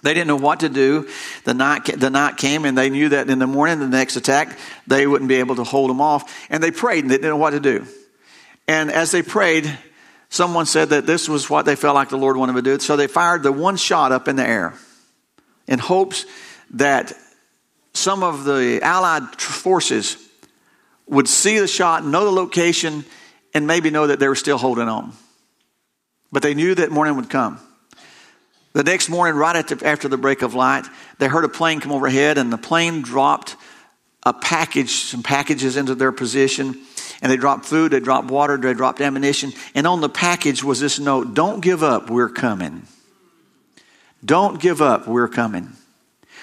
They 0.02 0.14
didn't 0.14 0.28
know 0.28 0.36
what 0.36 0.60
to 0.60 0.68
do. 0.68 1.08
The 1.44 1.54
night, 1.54 1.84
the 1.86 2.10
night 2.10 2.36
came, 2.36 2.64
and 2.64 2.76
they 2.76 2.90
knew 2.90 3.08
that 3.10 3.30
in 3.30 3.38
the 3.38 3.46
morning, 3.46 3.78
the 3.78 3.86
next 3.86 4.16
attack, 4.16 4.58
they 4.86 5.06
wouldn't 5.06 5.28
be 5.28 5.36
able 5.36 5.56
to 5.56 5.64
hold 5.64 5.90
them 5.90 6.00
off. 6.00 6.48
And 6.50 6.62
they 6.62 6.70
prayed, 6.72 7.04
and 7.04 7.10
they 7.10 7.16
didn't 7.16 7.30
know 7.30 7.36
what 7.36 7.50
to 7.50 7.60
do. 7.60 7.86
And 8.68 8.90
as 8.90 9.12
they 9.12 9.22
prayed, 9.22 9.66
someone 10.32 10.64
said 10.64 10.88
that 10.88 11.04
this 11.04 11.28
was 11.28 11.50
what 11.50 11.66
they 11.66 11.76
felt 11.76 11.94
like 11.94 12.08
the 12.08 12.16
Lord 12.16 12.38
wanted 12.38 12.54
to 12.54 12.62
do. 12.62 12.78
So 12.78 12.96
they 12.96 13.06
fired 13.06 13.42
the 13.42 13.52
one 13.52 13.76
shot 13.76 14.12
up 14.12 14.28
in 14.28 14.36
the 14.36 14.46
air 14.46 14.72
in 15.68 15.78
hopes 15.78 16.24
that 16.70 17.12
some 17.92 18.22
of 18.22 18.44
the 18.44 18.80
Allied 18.82 19.38
forces 19.38 20.16
would 21.06 21.28
see 21.28 21.58
the 21.58 21.68
shot, 21.68 22.06
know 22.06 22.24
the 22.24 22.30
location, 22.32 23.04
and 23.52 23.66
maybe 23.66 23.90
know 23.90 24.06
that 24.06 24.20
they 24.20 24.28
were 24.28 24.34
still 24.34 24.56
holding 24.56 24.88
on. 24.88 25.12
But 26.32 26.42
they 26.42 26.54
knew 26.54 26.74
that 26.76 26.90
morning 26.90 27.16
would 27.16 27.28
come. 27.28 27.60
The 28.72 28.84
next 28.84 29.10
morning, 29.10 29.36
right 29.36 29.54
after 29.82 30.08
the 30.08 30.16
break 30.16 30.40
of 30.40 30.54
light, 30.54 30.86
they 31.18 31.28
heard 31.28 31.44
a 31.44 31.48
plane 31.50 31.80
come 31.80 31.92
overhead, 31.92 32.38
and 32.38 32.50
the 32.50 32.56
plane 32.56 33.02
dropped 33.02 33.54
a 34.22 34.32
package, 34.32 34.92
some 34.92 35.22
packages 35.22 35.76
into 35.76 35.94
their 35.94 36.10
position 36.10 36.80
and 37.22 37.30
they 37.30 37.36
dropped 37.36 37.64
food, 37.64 37.92
they 37.92 38.00
dropped 38.00 38.30
water, 38.30 38.56
they 38.56 38.74
dropped 38.74 39.00
ammunition. 39.00 39.52
And 39.74 39.86
on 39.86 40.00
the 40.00 40.08
package 40.08 40.62
was 40.62 40.80
this 40.80 40.98
note 40.98 41.34
Don't 41.34 41.60
give 41.60 41.82
up, 41.82 42.10
we're 42.10 42.28
coming. 42.28 42.82
Don't 44.24 44.60
give 44.60 44.82
up, 44.82 45.06
we're 45.06 45.28
coming. 45.28 45.72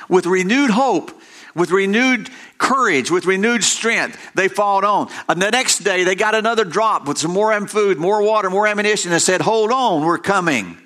With 0.07 0.25
renewed 0.25 0.71
hope, 0.71 1.11
with 1.53 1.71
renewed 1.71 2.29
courage, 2.57 3.11
with 3.11 3.25
renewed 3.25 3.63
strength, 3.63 4.17
they 4.35 4.47
fought 4.47 4.83
on. 4.83 5.09
And 5.27 5.41
the 5.41 5.51
next 5.51 5.79
day, 5.79 6.03
they 6.05 6.15
got 6.15 6.33
another 6.33 6.63
drop 6.63 7.07
with 7.07 7.17
some 7.17 7.31
more 7.31 7.67
food, 7.67 7.97
more 7.97 8.21
water, 8.21 8.49
more 8.49 8.65
ammunition, 8.65 9.11
and 9.11 9.21
said, 9.21 9.41
Hold 9.41 9.71
on, 9.71 10.05
we're 10.05 10.17
coming. 10.17 10.77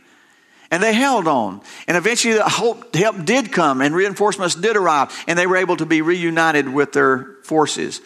And 0.71 0.81
they 0.81 0.93
held 0.93 1.27
on. 1.27 1.61
And 1.87 1.95
eventually, 1.95 2.33
the 2.33 2.49
hope, 2.49 2.95
help 2.95 3.25
did 3.25 3.51
come, 3.51 3.79
and 3.79 3.93
reinforcements 3.93 4.55
did 4.55 4.75
arrive, 4.75 5.15
and 5.27 5.37
they 5.37 5.45
were 5.45 5.57
able 5.57 5.77
to 5.77 5.85
be 5.85 6.01
reunited 6.01 6.67
with 6.67 6.93
their 6.93 7.35
forces 7.43 8.01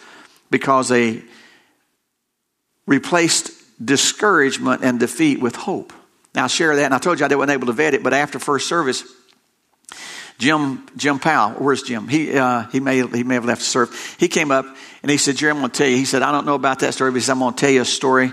because 0.52 0.90
they 0.90 1.24
replaced 2.88 3.52
discouragement 3.84 4.84
and 4.84 5.00
defeat 5.00 5.40
with 5.40 5.56
hope. 5.56 5.94
Now, 6.34 6.44
I'll 6.44 6.48
share 6.48 6.76
that, 6.76 6.86
and 6.86 6.94
I 6.94 6.98
told 6.98 7.20
you 7.20 7.26
I 7.26 7.36
wasn't 7.36 7.52
able 7.52 7.68
to 7.68 7.74
vet 7.74 7.94
it, 7.94 8.04
but 8.04 8.14
after 8.14 8.40
first 8.40 8.68
service, 8.68 9.04
Jim 10.40 10.88
Jim 10.96 11.18
Powell, 11.18 11.54
where's 11.54 11.82
Jim? 11.82 12.08
He 12.08 12.38
uh, 12.38 12.68
he 12.68 12.80
may 12.80 13.08
he 13.08 13.24
may 13.24 13.36
have 13.36 13.46
left 13.46 13.62
to 13.62 13.68
serve. 13.68 14.16
He 14.20 14.28
came 14.28 14.52
up 14.52 14.66
and 15.02 15.10
he 15.10 15.18
said, 15.18 15.36
"Jerry, 15.36 15.52
I'm 15.52 15.58
going 15.58 15.72
to 15.72 15.78
tell 15.78 15.88
you." 15.88 15.98
He 15.98 16.06
said, 16.06 16.22
"I 16.22 16.32
don't 16.32 16.46
know 16.46 16.54
about 16.54 16.80
that 16.80 16.94
story, 16.94 17.12
but 17.12 17.28
I'm 17.28 17.40
going 17.40 17.56
to 17.56 17.60
tell 17.60 17.72
you 17.72 17.82
a 17.82 17.86
story, 17.86 18.32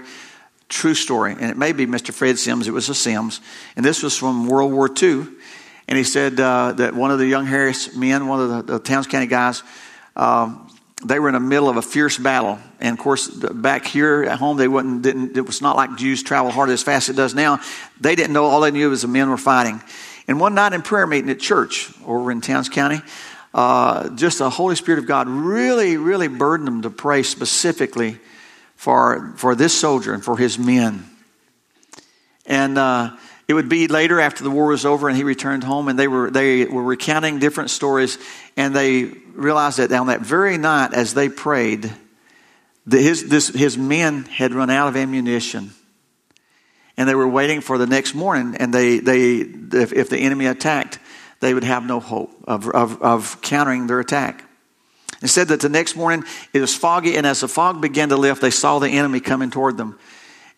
true 0.69 0.93
story, 0.93 1.33
and 1.33 1.45
it 1.45 1.57
may 1.57 1.73
be 1.73 1.87
Mr. 1.87 2.13
Fred 2.13 2.39
Sims. 2.39 2.69
It 2.69 2.73
was 2.73 2.91
a 2.91 2.95
Sims, 2.95 3.41
and 3.75 3.85
this 3.85 4.03
was 4.03 4.17
from 4.17 4.47
World 4.47 4.73
War 4.73 4.91
II." 5.03 5.27
And 5.87 5.99
he 5.99 6.05
said 6.05 6.41
uh, 6.41 6.73
that 6.73 6.95
one 6.95 7.11
of 7.11 7.19
the 7.19 7.27
Young 7.27 7.47
Harris 7.47 7.95
men, 7.95 8.27
one 8.27 8.41
of 8.41 8.67
the, 8.67 8.75
the 8.75 8.79
Towns 8.79 9.07
County 9.07 9.27
guys, 9.27 9.63
um, 10.17 10.74
they 11.05 11.19
were 11.19 11.29
in 11.29 11.35
the 11.35 11.41
middle 11.41 11.69
of 11.69 11.77
a 11.77 11.83
fierce 11.83 12.19
battle. 12.19 12.59
And 12.81 12.97
of 12.97 13.03
course, 13.03 13.29
back 13.29 13.87
here 13.87 14.25
at 14.25 14.39
home, 14.39 14.57
they 14.57 14.69
wouldn't, 14.69 15.03
didn't, 15.03 15.37
it 15.37 15.47
was 15.47 15.61
not 15.61 15.77
like 15.77 15.97
Jews 15.97 16.23
travel 16.23 16.51
hard 16.51 16.71
as 16.71 16.83
fast 16.83 17.09
as 17.09 17.15
it 17.15 17.17
does 17.17 17.35
now. 17.35 17.61
They 18.01 18.15
didn't 18.15 18.33
know, 18.33 18.45
all 18.45 18.61
they 18.61 18.71
knew 18.71 18.91
was 18.91 19.03
the 19.03 19.09
men 19.09 19.29
were 19.29 19.37
fighting. 19.37 19.83
And 20.27 20.41
one 20.41 20.55
night 20.55 20.73
in 20.73 20.83
prayer 20.83 21.07
meeting 21.07 21.31
at 21.31 21.39
church 21.39 21.93
over 22.07 22.31
in 22.31 22.41
Towns 22.41 22.69
County, 22.69 23.03
uh, 23.53 24.09
just 24.11 24.39
the 24.39 24.51
Holy 24.51 24.75
Spirit 24.75 24.99
of 24.99 25.07
God 25.07 25.29
really, 25.29 25.97
really 25.97 26.29
burdened 26.29 26.67
them 26.67 26.83
to 26.83 26.91
pray 26.91 27.23
specifically 27.23 28.19
for, 28.75 29.35
for 29.37 29.55
this 29.55 29.79
soldier 29.79 30.15
and 30.15 30.25
for 30.25 30.37
his 30.37 30.59
men. 30.59 31.05
And 32.47 32.79
uh, 32.79 33.17
it 33.47 33.55
would 33.55 33.69
be 33.69 33.89
later 33.89 34.21
after 34.21 34.43
the 34.43 34.51
war 34.51 34.69
was 34.69 34.87
over 34.87 35.09
and 35.09 35.17
he 35.17 35.25
returned 35.25 35.65
home, 35.65 35.89
and 35.89 35.99
they 35.99 36.09
were, 36.09 36.31
they 36.31 36.65
were 36.65 36.83
recounting 36.83 37.39
different 37.39 37.71
stories, 37.71 38.19
and 38.57 38.75
they 38.75 39.05
realized 39.05 39.79
that 39.79 39.93
on 39.93 40.07
that 40.07 40.23
very 40.23 40.57
night, 40.57 40.95
as 40.95 41.13
they 41.15 41.29
prayed, 41.29 41.93
that 42.87 43.01
his, 43.01 43.29
this, 43.29 43.49
his 43.49 43.77
men 43.77 44.25
had 44.25 44.55
run 44.55 44.71
out 44.71 44.89
of 44.89 44.97
ammunition. 44.97 45.73
And 46.97 47.09
they 47.09 47.15
were 47.15 47.29
waiting 47.29 47.61
for 47.61 47.77
the 47.77 47.87
next 47.87 48.15
morning, 48.15 48.57
and 48.57 48.73
they, 48.73 48.99
they 49.01 49.37
if, 49.39 49.93
if 49.93 50.09
the 50.09 50.19
enemy 50.19 50.47
attacked, 50.47 50.99
they 51.41 51.53
would 51.53 51.65
have 51.65 51.85
no 51.85 52.01
hope 52.01 52.31
of, 52.45 52.69
of, 52.69 53.03
of 53.03 53.43
countering 53.43 53.87
their 53.89 54.01
attack. 54.01 54.45
It 55.23 55.29
said 55.29 55.49
that 55.49 55.61
the 55.61 55.69
next 55.69 55.97
morning 55.97 56.25
it 56.53 56.61
was 56.61 56.75
foggy, 56.75 57.17
and 57.17 57.27
as 57.27 57.41
the 57.41 57.49
fog 57.49 57.83
began 57.83 58.11
to 58.11 58.17
lift, 58.17 58.41
they 58.41 58.51
saw 58.51 58.79
the 58.79 58.89
enemy 58.89 59.21
coming 59.21 59.51
toward 59.51 59.77
them 59.77 59.99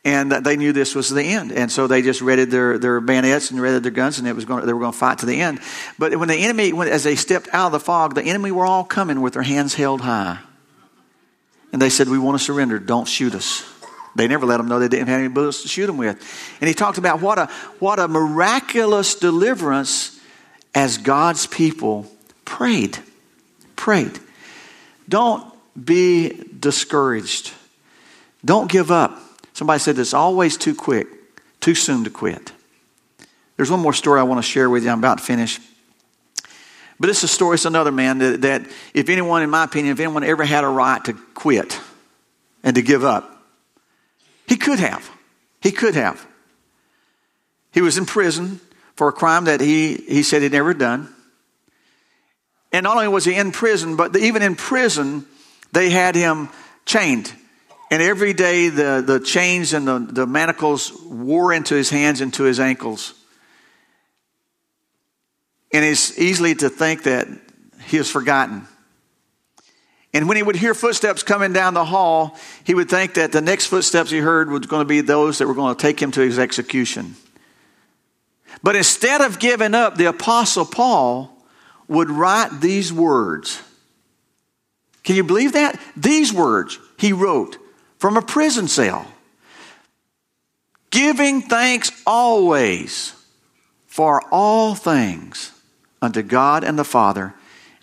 and 0.06 0.30
they 0.30 0.56
knew 0.56 0.72
this 0.72 0.94
was 0.94 1.10
the 1.10 1.24
end. 1.24 1.50
And 1.50 1.70
so 1.70 1.88
they 1.88 2.00
just 2.00 2.20
readied 2.20 2.48
their, 2.48 2.78
their 2.78 3.00
bayonets 3.00 3.50
and 3.50 3.60
readied 3.60 3.82
their 3.82 3.90
guns, 3.90 4.20
and 4.20 4.28
it 4.28 4.36
was 4.36 4.44
going, 4.44 4.64
they 4.64 4.72
were 4.72 4.78
going 4.78 4.92
to 4.92 4.98
fight 4.98 5.18
to 5.18 5.26
the 5.26 5.40
end. 5.40 5.58
But 5.98 6.14
when 6.14 6.28
the 6.28 6.36
enemy, 6.36 6.72
when, 6.72 6.86
as 6.86 7.02
they 7.02 7.16
stepped 7.16 7.48
out 7.52 7.66
of 7.66 7.72
the 7.72 7.80
fog, 7.80 8.14
the 8.14 8.22
enemy 8.22 8.52
were 8.52 8.64
all 8.64 8.84
coming 8.84 9.20
with 9.20 9.32
their 9.32 9.42
hands 9.42 9.74
held 9.74 10.02
high. 10.02 10.38
And 11.72 11.82
they 11.82 11.90
said, 11.90 12.08
We 12.08 12.20
want 12.20 12.38
to 12.38 12.44
surrender. 12.44 12.78
Don't 12.78 13.08
shoot 13.08 13.34
us. 13.34 13.68
They 14.14 14.28
never 14.28 14.46
let 14.46 14.58
them 14.58 14.68
know 14.68 14.78
they 14.78 14.86
didn't 14.86 15.08
have 15.08 15.18
any 15.18 15.28
bullets 15.28 15.62
to 15.62 15.68
shoot 15.68 15.88
them 15.88 15.96
with. 15.96 16.16
And 16.60 16.68
he 16.68 16.72
talked 16.72 16.98
about 16.98 17.20
what 17.20 17.38
a, 17.40 17.46
what 17.80 17.98
a 17.98 18.06
miraculous 18.06 19.16
deliverance 19.16 20.20
as 20.72 20.98
God's 20.98 21.48
people 21.48 22.06
prayed. 22.44 22.96
Prayed. 23.74 24.20
Don't 25.08 25.52
be 25.84 26.44
discouraged. 26.56 27.52
Don't 28.44 28.70
give 28.70 28.92
up. 28.92 29.20
Somebody 29.56 29.78
said 29.78 29.98
it's 29.98 30.12
always 30.12 30.58
too 30.58 30.74
quick, 30.74 31.08
too 31.60 31.74
soon 31.74 32.04
to 32.04 32.10
quit. 32.10 32.52
There's 33.56 33.70
one 33.70 33.80
more 33.80 33.94
story 33.94 34.20
I 34.20 34.24
want 34.24 34.36
to 34.36 34.46
share 34.46 34.68
with 34.68 34.84
you. 34.84 34.90
I'm 34.90 34.98
about 34.98 35.16
to 35.16 35.24
finish. 35.24 35.58
But 37.00 37.08
it's 37.08 37.22
a 37.22 37.28
story, 37.28 37.54
it's 37.54 37.64
another 37.64 37.90
man 37.90 38.18
that, 38.18 38.42
that, 38.42 38.66
if 38.92 39.08
anyone, 39.08 39.42
in 39.42 39.48
my 39.48 39.64
opinion, 39.64 39.94
if 39.94 39.98
anyone 40.00 40.24
ever 40.24 40.44
had 40.44 40.62
a 40.62 40.68
right 40.68 41.02
to 41.06 41.14
quit 41.32 41.80
and 42.62 42.76
to 42.76 42.82
give 42.82 43.02
up, 43.02 43.46
he 44.46 44.56
could 44.56 44.78
have. 44.78 45.10
He 45.62 45.70
could 45.70 45.94
have. 45.94 46.26
He 47.72 47.80
was 47.80 47.96
in 47.96 48.04
prison 48.04 48.60
for 48.94 49.08
a 49.08 49.12
crime 49.12 49.46
that 49.46 49.62
he, 49.62 49.94
he 49.94 50.22
said 50.22 50.42
he'd 50.42 50.52
never 50.52 50.74
done. 50.74 51.08
And 52.72 52.84
not 52.84 52.96
only 52.96 53.08
was 53.08 53.24
he 53.24 53.34
in 53.34 53.52
prison, 53.52 53.96
but 53.96 54.14
even 54.18 54.42
in 54.42 54.54
prison, 54.54 55.24
they 55.72 55.88
had 55.88 56.14
him 56.14 56.50
chained 56.84 57.32
and 57.90 58.02
every 58.02 58.32
day 58.32 58.68
the, 58.68 59.02
the 59.06 59.20
chains 59.20 59.72
and 59.72 59.86
the, 59.86 59.98
the 59.98 60.26
manacles 60.26 60.92
wore 61.04 61.52
into 61.52 61.74
his 61.74 61.90
hands 61.90 62.20
and 62.20 62.32
to 62.34 62.42
his 62.42 62.58
ankles. 62.58 63.14
And 65.72 65.84
it's 65.84 66.18
easily 66.18 66.54
to 66.56 66.68
think 66.68 67.04
that 67.04 67.28
he 67.84 67.98
was 67.98 68.10
forgotten. 68.10 68.66
And 70.12 70.28
when 70.28 70.36
he 70.36 70.42
would 70.42 70.56
hear 70.56 70.74
footsteps 70.74 71.22
coming 71.22 71.52
down 71.52 71.74
the 71.74 71.84
hall, 71.84 72.36
he 72.64 72.74
would 72.74 72.88
think 72.88 73.14
that 73.14 73.32
the 73.32 73.42
next 73.42 73.66
footsteps 73.66 74.10
he 74.10 74.18
heard 74.18 74.50
was 74.50 74.66
going 74.66 74.80
to 74.80 74.88
be 74.88 75.02
those 75.02 75.38
that 75.38 75.46
were 75.46 75.54
going 75.54 75.76
to 75.76 75.80
take 75.80 76.00
him 76.00 76.10
to 76.12 76.20
his 76.20 76.38
execution. 76.38 77.16
But 78.62 78.76
instead 78.76 79.20
of 79.20 79.38
giving 79.38 79.74
up, 79.74 79.96
the 79.96 80.06
Apostle 80.06 80.64
Paul 80.64 81.30
would 81.86 82.10
write 82.10 82.60
these 82.60 82.92
words. 82.92 83.62
Can 85.04 85.14
you 85.16 85.24
believe 85.24 85.52
that? 85.52 85.78
These 85.96 86.32
words 86.32 86.78
he 86.98 87.12
wrote 87.12 87.58
from 87.98 88.16
a 88.16 88.22
prison 88.22 88.68
cell. 88.68 89.06
Giving 90.90 91.42
thanks 91.42 91.90
always 92.06 93.12
for 93.86 94.22
all 94.30 94.74
things 94.74 95.52
unto 96.00 96.22
God 96.22 96.64
and 96.64 96.78
the 96.78 96.84
Father 96.84 97.34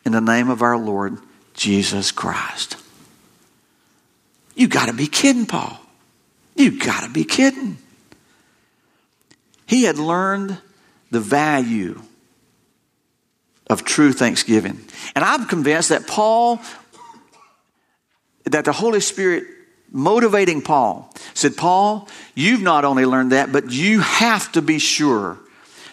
in 0.06 0.12
the 0.12 0.21
name 0.21 0.49
of 0.49 0.62
our 0.62 0.78
Lord 0.78 1.17
Jesus 1.54 2.12
Christ. 2.12 2.78
You 4.56 4.67
got 4.67 4.88
to 4.88 4.93
be 4.93 5.08
kidding, 5.08 5.45
Paul. 5.45 5.80
You 6.56 6.80
got 6.80 7.04
to 7.04 7.10
be 7.10 7.23
kidding. 7.23 7.78
He 9.65 9.84
had 9.84 9.97
learned 9.97 10.58
the 11.10 11.19
value 11.19 12.02
of 13.69 13.84
true 13.84 14.13
thanksgiving. 14.13 14.80
And 15.15 15.23
I'm 15.23 15.45
convinced 15.45 15.89
that 15.89 16.06
Paul, 16.06 16.60
that 18.45 18.65
the 18.65 18.71
Holy 18.71 18.99
Spirit 18.99 19.45
motivating 19.93 20.62
Paul, 20.62 21.13
said, 21.34 21.56
Paul, 21.56 22.10
you've 22.36 22.62
not 22.62 22.84
only 22.84 23.06
learned 23.06 23.32
that, 23.32 23.53
but 23.53 23.71
you 23.71 24.01
have 24.01 24.51
to 24.53 24.62
be 24.62 24.79
sure 24.79 25.38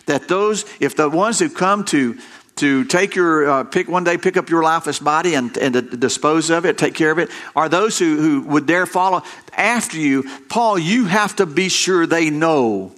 that 0.07 0.27
those, 0.27 0.65
if 0.81 0.97
the 0.97 1.09
ones 1.09 1.39
who 1.39 1.49
come 1.49 1.85
to 1.87 2.19
to 2.57 2.85
take 2.85 3.15
your 3.15 3.49
uh, 3.49 3.65
pick 3.65 3.89
one 3.89 4.05
day 4.05 4.19
pick 4.19 4.37
up 4.37 4.51
your 4.51 4.63
lifeless 4.63 4.99
body 4.99 5.35
and, 5.35 5.57
and 5.57 5.73
to 5.73 5.81
dispose 5.83 6.51
of 6.51 6.67
it 6.67 6.77
take 6.77 6.95
care 6.95 7.11
of 7.11 7.19
it 7.19 7.31
are 7.57 7.71
those 7.71 7.99
who, 7.99 8.17
who 8.17 8.43
would 8.43 8.67
dare 8.67 8.85
follow 8.85 9.23
after 9.57 9.97
you 9.97 10.25
paul 10.51 10.79
you 10.79 11.07
have 11.07 11.35
to 11.35 11.47
be 11.47 11.71
sure 11.71 12.07
they 12.07 12.29
know 12.29 12.93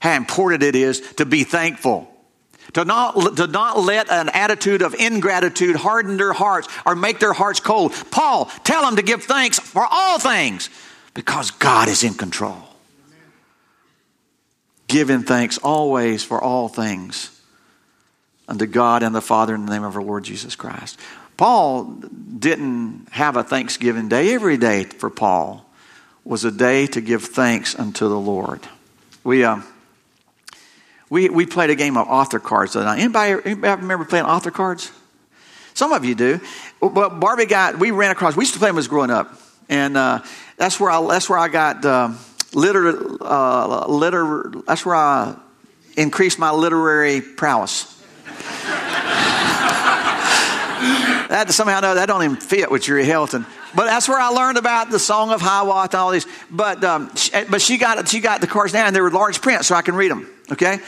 how 0.00 0.14
important 0.14 0.62
it 0.62 0.74
is 0.74 1.00
to 1.12 1.24
be 1.24 1.42
thankful 1.42 2.12
to 2.74 2.84
not, 2.84 3.36
to 3.36 3.46
not 3.46 3.78
let 3.78 4.10
an 4.10 4.28
attitude 4.30 4.82
of 4.82 4.94
ingratitude 4.94 5.76
harden 5.76 6.16
their 6.16 6.32
hearts 6.32 6.68
or 6.84 6.94
make 6.94 7.18
their 7.18 7.32
hearts 7.32 7.60
cold. 7.60 7.92
Paul, 8.10 8.46
tell 8.64 8.82
them 8.82 8.96
to 8.96 9.02
give 9.02 9.24
thanks 9.24 9.58
for 9.58 9.86
all 9.88 10.18
things 10.18 10.70
because 11.14 11.50
God 11.50 11.88
is 11.88 12.04
in 12.04 12.14
control. 12.14 12.62
Giving 14.86 15.22
thanks 15.22 15.58
always 15.58 16.24
for 16.24 16.42
all 16.42 16.68
things 16.68 17.38
unto 18.48 18.66
God 18.66 19.02
and 19.02 19.14
the 19.14 19.20
Father 19.20 19.54
in 19.54 19.66
the 19.66 19.72
name 19.72 19.84
of 19.84 19.96
our 19.96 20.02
Lord 20.02 20.24
Jesus 20.24 20.56
Christ. 20.56 20.98
Paul 21.36 21.84
didn't 21.84 23.08
have 23.10 23.36
a 23.36 23.44
Thanksgiving 23.44 24.08
day. 24.08 24.34
Every 24.34 24.56
day 24.56 24.84
for 24.84 25.10
Paul 25.10 25.64
was 26.24 26.44
a 26.44 26.50
day 26.50 26.86
to 26.88 27.00
give 27.00 27.24
thanks 27.24 27.78
unto 27.78 28.08
the 28.08 28.18
Lord. 28.18 28.60
We, 29.24 29.44
uh, 29.44 29.60
we, 31.10 31.28
we 31.28 31.46
played 31.46 31.70
a 31.70 31.74
game 31.74 31.96
of 31.96 32.06
author 32.08 32.38
cards 32.38 32.74
the 32.74 32.84
night. 32.84 32.98
Anybody, 32.98 33.32
anybody 33.44 33.82
remember 33.82 34.04
playing 34.04 34.26
author 34.26 34.50
cards? 34.50 34.92
Some 35.74 35.92
of 35.92 36.04
you 36.04 36.14
do. 36.14 36.40
But 36.80 37.20
Barbie 37.20 37.46
got, 37.46 37.78
we 37.78 37.90
ran 37.90 38.10
across, 38.10 38.36
we 38.36 38.42
used 38.42 38.54
to 38.54 38.58
play 38.58 38.68
them 38.68 38.78
as 38.78 38.88
growing 38.88 39.10
up. 39.10 39.32
And 39.68 39.96
uh, 39.96 40.22
that's, 40.56 40.80
where 40.80 40.90
I, 40.90 41.06
that's 41.06 41.28
where 41.28 41.38
I 41.38 41.48
got 41.48 41.84
uh, 41.84 42.12
liter, 42.52 43.22
uh, 43.22 43.86
liter, 43.86 44.52
that's 44.66 44.84
where 44.84 44.96
I 44.96 45.36
increased 45.96 46.38
my 46.38 46.50
literary 46.50 47.20
prowess. 47.20 47.94
that 51.28 51.50
somehow 51.50 51.80
no, 51.80 51.94
that 51.94 52.06
don't 52.06 52.22
even 52.22 52.36
fit 52.36 52.70
with 52.70 52.82
Jerry 52.82 53.04
Helton. 53.04 53.46
But 53.74 53.84
that's 53.84 54.08
where 54.08 54.18
I 54.18 54.28
learned 54.28 54.58
about 54.58 54.90
the 54.90 54.98
Song 54.98 55.30
of 55.30 55.40
Hiawatha 55.40 55.96
and 55.96 56.02
all 56.02 56.10
these. 56.10 56.26
But 56.50 56.82
um, 56.84 57.14
she, 57.14 57.30
but 57.50 57.60
she 57.60 57.76
got 57.76 58.08
she 58.08 58.20
got 58.20 58.40
the 58.40 58.46
cards 58.46 58.72
now, 58.72 58.86
and 58.86 58.96
they 58.96 59.00
were 59.00 59.10
large 59.10 59.42
print, 59.42 59.64
so 59.64 59.74
I 59.74 59.82
can 59.82 59.94
read 59.94 60.10
them. 60.10 60.28
Okay, 60.50 60.78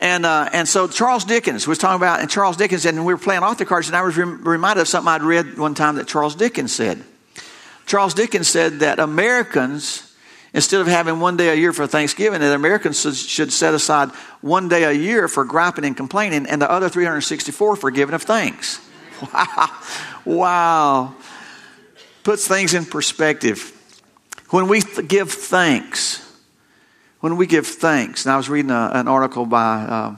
and 0.00 0.24
uh, 0.24 0.48
and 0.52 0.68
so 0.68 0.88
Charles 0.88 1.24
Dickens 1.24 1.66
was 1.66 1.78
talking 1.78 1.96
about, 1.96 2.20
and 2.20 2.30
Charles 2.30 2.56
Dickens 2.56 2.86
and 2.86 3.04
we 3.04 3.12
were 3.12 3.18
playing 3.18 3.42
author 3.42 3.64
cards, 3.64 3.88
and 3.88 3.96
I 3.96 4.02
was 4.02 4.16
reminded 4.16 4.82
of 4.82 4.88
something 4.88 5.08
I'd 5.08 5.22
read 5.22 5.58
one 5.58 5.74
time 5.74 5.96
that 5.96 6.06
Charles 6.06 6.34
Dickens 6.34 6.72
said. 6.72 7.02
Charles 7.86 8.14
Dickens 8.14 8.48
said 8.48 8.80
that 8.80 8.98
Americans. 8.98 10.04
Instead 10.54 10.80
of 10.80 10.86
having 10.86 11.20
one 11.20 11.36
day 11.36 11.50
a 11.50 11.54
year 11.54 11.74
for 11.74 11.86
Thanksgiving, 11.86 12.40
that 12.40 12.54
Americans 12.54 12.98
should 13.28 13.52
set 13.52 13.74
aside 13.74 14.08
one 14.40 14.66
day 14.66 14.84
a 14.84 14.92
year 14.92 15.28
for 15.28 15.44
griping 15.44 15.84
and 15.84 15.94
complaining, 15.94 16.46
and 16.46 16.62
the 16.62 16.70
other 16.70 16.88
364 16.88 17.76
for 17.76 17.90
giving 17.90 18.14
of 18.14 18.22
thanks. 18.22 18.80
Wow. 19.34 19.70
Wow 20.24 21.14
puts 22.28 22.46
things 22.46 22.74
in 22.74 22.84
perspective. 22.84 23.72
When 24.50 24.68
we 24.68 24.82
th- 24.82 25.08
give 25.08 25.32
thanks, 25.32 26.27
when 27.20 27.36
we 27.36 27.46
give 27.46 27.66
thanks, 27.66 28.24
and 28.24 28.32
I 28.32 28.36
was 28.36 28.48
reading 28.48 28.70
a, 28.70 28.90
an 28.94 29.08
article 29.08 29.44
by, 29.44 29.82
uh, 29.82 30.16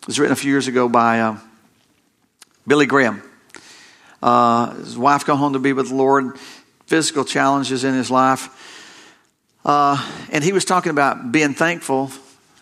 it 0.00 0.06
was 0.06 0.18
written 0.18 0.32
a 0.32 0.36
few 0.36 0.50
years 0.50 0.66
ago 0.66 0.88
by 0.88 1.20
uh, 1.20 1.38
Billy 2.66 2.86
Graham. 2.86 3.22
Uh, 4.22 4.74
his 4.76 4.96
wife 4.96 5.26
got 5.26 5.36
home 5.36 5.52
to 5.52 5.58
be 5.58 5.72
with 5.72 5.88
the 5.88 5.94
Lord, 5.94 6.38
physical 6.86 7.24
challenges 7.24 7.84
in 7.84 7.94
his 7.94 8.10
life. 8.10 8.48
Uh, 9.64 10.02
and 10.32 10.42
he 10.42 10.52
was 10.52 10.64
talking 10.64 10.90
about 10.90 11.30
being 11.30 11.52
thankful 11.52 12.10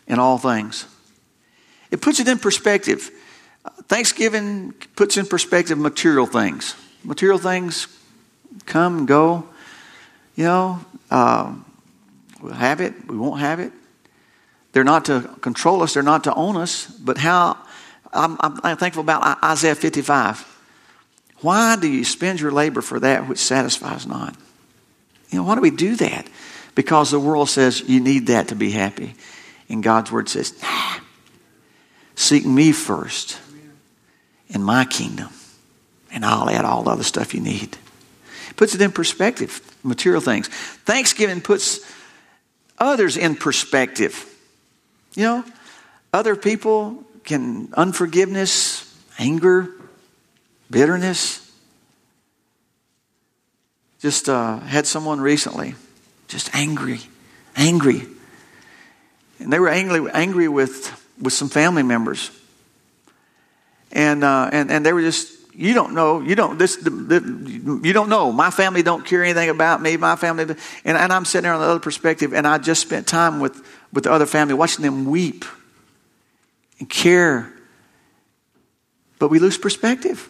in 0.09 0.19
all 0.19 0.39
things. 0.39 0.87
It 1.91 2.03
puts 2.03 2.19
it 2.19 2.27
in 2.27 2.39
perspective. 2.39 3.11
Thanksgiving 3.85 4.73
puts 4.97 5.17
in 5.17 5.27
perspective 5.27 5.79
material 5.79 6.27
things. 6.27 6.75
Material 7.05 7.39
things 7.39 7.87
come 8.65 8.99
and 8.99 9.09
go. 9.09 9.49
You 10.35 10.45
know, 10.45 10.81
uh, 11.11 11.55
we'll 12.41 12.53
have 12.53 12.81
it, 12.81 13.09
we 13.09 13.17
won't 13.17 13.41
have 13.41 13.61
it. 13.61 13.73
They're 14.73 14.85
not 14.85 15.07
to 15.07 15.23
control 15.41 15.83
us, 15.83 15.95
they're 15.95 16.03
not 16.03 16.25
to 16.25 16.35
own 16.35 16.57
us. 16.57 16.87
But 16.87 17.19
how, 17.19 17.57
I'm, 18.13 18.37
I'm 18.41 18.77
thankful 18.77 19.03
about 19.03 19.43
Isaiah 19.43 19.75
55. 19.75 20.53
Why 21.41 21.77
do 21.77 21.89
you 21.89 22.05
spend 22.05 22.41
your 22.41 22.51
labor 22.51 22.83
for 22.83 23.01
that 23.01 23.29
which 23.29 23.39
satisfies 23.39 24.07
not? 24.07 24.37
You 25.31 25.39
know, 25.39 25.45
why 25.45 25.55
do 25.55 25.61
we 25.61 25.71
do 25.71 25.97
that? 25.97 26.29
Because 26.75 27.11
the 27.11 27.21
world 27.21 27.49
says 27.49 27.81
you 27.81 28.01
need 28.01 28.29
that 28.29 28.49
to 28.49 28.55
be 28.55 28.71
happy. 28.71 29.15
And 29.69 29.83
God's 29.83 30.13
word 30.13 30.29
says, 30.29 30.61
nah, 30.63 30.97
seek 32.15 32.47
me 32.47 32.73
first 32.73 33.41
in 34.49 34.63
my 34.63 34.85
kingdom, 34.85 35.29
and 36.13 36.25
I'll 36.25 36.49
add 36.49 36.65
all 36.65 36.85
the 36.85 36.91
other 36.91 37.03
stuff 37.03 37.35
you 37.35 37.41
need. 37.41 37.77
Puts 38.57 38.75
it 38.75 38.81
in 38.81 38.93
perspective, 38.93 39.61
material 39.83 40.21
things. 40.21 40.49
Thanksgiving 40.49 41.41
puts 41.41 41.81
others 42.79 43.17
in 43.17 43.37
perspective. 43.37 44.25
You 45.15 45.25
know, 45.25 45.45
other 46.13 46.37
people 46.37 47.05
can, 47.25 47.73
unforgiveness, 47.75 48.95
anger, 49.19 49.69
bitterness. 50.71 51.43
Just 54.01 54.29
uh, 54.29 54.59
had 54.61 54.87
someone 54.87 55.21
recently, 55.21 55.75
just 56.29 56.55
angry, 56.55 57.01
angry. 57.57 58.07
And 59.39 59.53
they 59.53 59.59
were 59.59 59.69
angry, 59.69 60.11
angry 60.13 60.49
with, 60.49 60.93
with 61.21 61.33
some 61.33 61.49
family 61.49 61.83
members. 61.83 62.31
And, 63.93 64.23
uh, 64.23 64.51
and, 64.53 64.71
and 64.71 64.85
they 64.85 64.93
were 64.93 65.01
just 65.01 65.33
you 65.57 65.73
don't 65.73 65.95
know 65.95 66.21
you 66.21 66.35
don't 66.35 66.59
this 66.59 66.77
the, 66.77 66.91
the, 66.91 67.81
you 67.83 67.93
don't 67.93 68.09
know. 68.09 68.31
My 68.31 68.51
family 68.51 68.83
don't 68.83 69.05
care 69.07 69.25
anything 69.25 69.49
about 69.49 69.81
me. 69.81 69.97
My 69.97 70.17
family 70.17 70.45
and, 70.45 70.99
and 70.99 71.13
i'm 71.13 71.25
sitting 71.25 71.45
there 71.45 71.55
on 71.55 71.61
the 71.61 71.67
other 71.67 71.81
perspective 71.81 72.35
and 72.35 72.47
i 72.47 72.59
just 72.59 72.83
spent 72.83 73.07
time 73.07 73.41
with 73.41 73.67
with 73.93 74.05
the 74.05 74.13
other 74.13 74.27
family 74.27 74.55
watching 74.55 74.85
them 74.85 75.07
weep 75.07 75.45
and 76.79 76.89
care. 76.89 77.53
But 79.19 79.29
we 79.29 79.39
lose 79.39 79.57
perspective. 79.57 80.29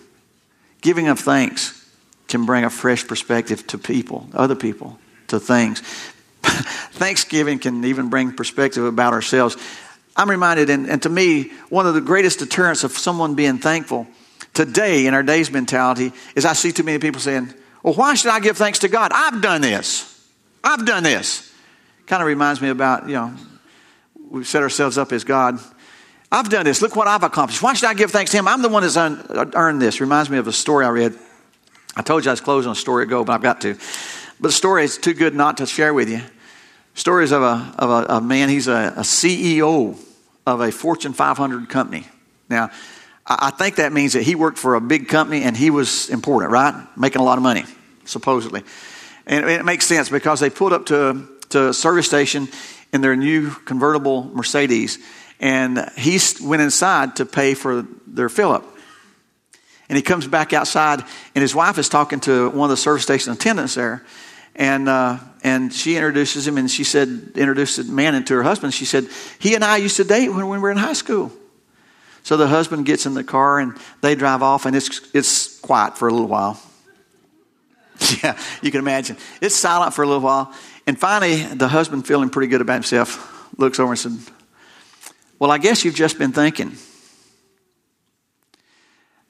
Giving 0.81 1.09
of 1.09 1.19
thanks 1.19 1.85
can 2.29 2.47
bring 2.47 2.65
a 2.65 2.71
fresh 2.71 3.07
perspective 3.07 3.67
to 3.69 3.79
people 3.79 4.29
other 4.33 4.55
people 4.55 4.99
to 5.29 5.41
things. 5.41 5.81
Thanksgiving 6.93 7.59
can 7.59 7.85
even 7.85 8.09
bring 8.09 8.33
perspective 8.33 8.85
about 8.85 9.13
ourselves. 9.13 9.57
I'm 10.17 10.31
reminded 10.31 10.71
and, 10.71 10.89
and 10.89 11.03
to 11.03 11.09
me 11.09 11.51
one 11.69 11.87
of 11.87 11.95
the 11.95 12.01
greatest 12.01 12.39
deterrents 12.39 12.85
of 12.85 12.93
someone 12.93 13.35
being 13.35 13.59
thankful 13.59 14.07
today 14.57 15.07
in 15.07 15.15
our 15.15 15.23
day's 15.23 15.51
mentality 15.51 16.13
is 16.35 16.45
I 16.45 16.55
see 16.55 16.73
too 16.73 16.83
many 16.83 16.99
people 16.99 17.21
saying, 17.21 17.53
Well, 17.83 17.95
why 17.95 18.15
should 18.15 18.31
I 18.33 18.41
give 18.41 18.57
thanks 18.57 18.81
to 18.81 18.89
God? 18.89 19.13
I've 19.15 19.41
done 19.41 19.61
this. 19.61 20.13
I've 20.65 20.85
done 20.85 21.05
this. 21.05 21.53
Kind 22.07 22.23
of 22.23 22.27
reminds 22.27 22.61
me 22.61 22.71
about, 22.71 23.07
you 23.09 23.15
know, 23.15 23.35
we've 24.31 24.47
set 24.47 24.63
ourselves 24.63 24.99
up 24.99 25.13
as 25.13 25.23
God. 25.23 25.61
I've 26.33 26.49
done 26.49 26.65
this. 26.65 26.83
Look 26.83 26.97
what 26.97 27.07
I've 27.07 27.23
accomplished. 27.23 27.63
Why 27.63 27.75
should 27.75 27.89
I 27.89 27.95
give 27.95 28.11
thanks 28.11 28.33
to 28.33 28.39
Him? 28.39 28.49
I'm 28.49 28.63
the 28.63 28.69
one 28.69 28.83
that's 28.83 28.97
uh, 28.97 29.51
earned 29.55 29.81
this. 29.81 30.01
Reminds 30.01 30.31
me 30.31 30.39
of 30.39 30.49
a 30.49 30.53
story 30.53 30.85
I 30.85 30.89
read. 30.89 31.15
I 31.95 32.03
told 32.03 32.25
you 32.25 32.31
I 32.31 32.33
was 32.33 32.41
closing 32.41 32.73
a 32.73 32.75
story 32.75 33.05
ago, 33.05 33.25
but 33.25 33.35
I've 33.35 33.43
got 33.43 33.61
to. 33.61 33.75
But 34.41 34.49
the 34.49 34.53
story 34.53 34.85
is 34.85 34.99
too 34.99 35.15
good 35.15 35.35
not 35.35 35.59
to 35.59 35.67
share 35.67 35.95
with 35.95 36.09
you. 36.09 36.23
Stories 36.95 37.31
of 37.31 37.43
a, 37.43 37.75
of 37.79 37.91
a, 37.91 38.15
a 38.17 38.21
man, 38.21 38.49
he's 38.49 38.69
a, 38.69 38.95
a 38.97 39.03
CEO 39.03 39.99
of 40.47 40.61
a 40.61 40.73
Fortune 40.73 41.13
500 41.13 41.69
company. 41.69 42.07
Now, 42.49 42.71
I 43.29 43.51
think 43.51 43.77
that 43.77 43.93
means 43.93 44.13
that 44.13 44.23
he 44.23 44.37
worked 44.37 44.59
for 44.59 44.77
a 44.77 44.81
big 44.81 45.09
company 45.09 45.43
and 45.43 45.57
he 45.57 45.71
was 45.71 46.09
important, 46.11 46.53
right? 46.53 46.87
Making 46.97 47.21
a 47.21 47.25
lot 47.25 47.39
of 47.39 47.43
money, 47.43 47.65
supposedly. 48.05 48.63
And 49.27 49.49
it 49.49 49.65
makes 49.65 49.87
sense 49.87 50.09
because 50.09 50.39
they 50.39 50.49
pulled 50.49 50.73
up 50.73 50.87
to, 50.87 51.27
to 51.49 51.69
a 51.71 51.75
service 51.75 52.07
station 52.07 52.49
in 52.93 53.01
their 53.01 53.17
new 53.17 53.51
convertible 53.51 54.25
Mercedes 54.25 54.99
and 55.41 55.91
he 55.97 56.19
went 56.41 56.63
inside 56.63 57.17
to 57.17 57.27
pay 57.27 57.55
for 57.55 57.87
their 58.07 58.29
fill 58.29 58.53
up. 58.53 58.65
And 59.89 59.97
he 59.97 60.03
comes 60.03 60.27
back 60.27 60.53
outside 60.53 61.01
and 61.35 61.43
his 61.43 61.55
wife 61.55 61.79
is 61.79 61.89
talking 61.89 62.21
to 62.21 62.51
one 62.51 62.71
of 62.71 62.71
the 62.71 62.77
service 62.77 63.03
station 63.03 63.33
attendants 63.33 63.75
there. 63.75 64.05
And, 64.55 64.89
uh, 64.89 65.19
and 65.43 65.73
she 65.73 65.97
introduces 65.97 66.47
him 66.47 66.59
and 66.59 66.71
she 66.71 66.83
said, 66.83 67.33
introduced 67.35 67.77
the 67.77 67.85
man 67.85 68.15
into 68.15 68.35
her 68.35 68.43
husband. 68.43 68.73
She 68.73 68.85
said, 68.85 69.07
he 69.39 69.55
and 69.55 69.63
I 69.63 69.77
used 69.77 69.97
to 69.97 70.05
date 70.05 70.29
when 70.29 70.49
we 70.49 70.59
were 70.59 70.71
in 70.71 70.79
high 70.79 70.95
school. 70.95 71.31
So 72.27 72.37
the 72.37 72.49
husband 72.49 72.85
gets 72.87 73.07
in 73.07 73.15
the 73.15 73.23
car 73.23 73.61
and 73.61 73.79
they 74.01 74.17
drive 74.17 74.43
off, 74.43 74.67
and 74.67 74.75
it's, 74.75 75.01
it's 75.15 75.61
quiet 75.61 75.97
for 75.97 76.09
a 76.09 76.11
little 76.11 76.27
while. 76.27 76.61
Yeah, 78.23 78.37
you 78.63 78.73
can 78.73 78.81
imagine. 78.81 79.17
It's 79.41 79.55
silent 79.55 79.95
for 79.95 80.03
a 80.03 80.07
little 80.07 80.23
while. 80.23 80.53
And 80.89 80.99
finally, 80.99 81.37
the 81.37 81.69
husband, 81.69 82.05
feeling 82.05 82.29
pretty 82.29 82.49
good 82.49 82.61
about 82.61 82.75
himself, 82.75 83.49
looks 83.57 83.79
over 83.79 83.93
and 83.93 83.99
says, 83.99 84.31
Well, 85.39 85.53
I 85.53 85.59
guess 85.59 85.85
you've 85.85 85.95
just 85.95 86.19
been 86.19 86.33
thinking 86.33 86.77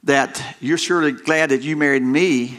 that 0.04 0.42
you're 0.60 0.78
surely 0.78 1.12
glad 1.12 1.50
that 1.50 1.60
you 1.60 1.76
married 1.76 2.02
me, 2.02 2.58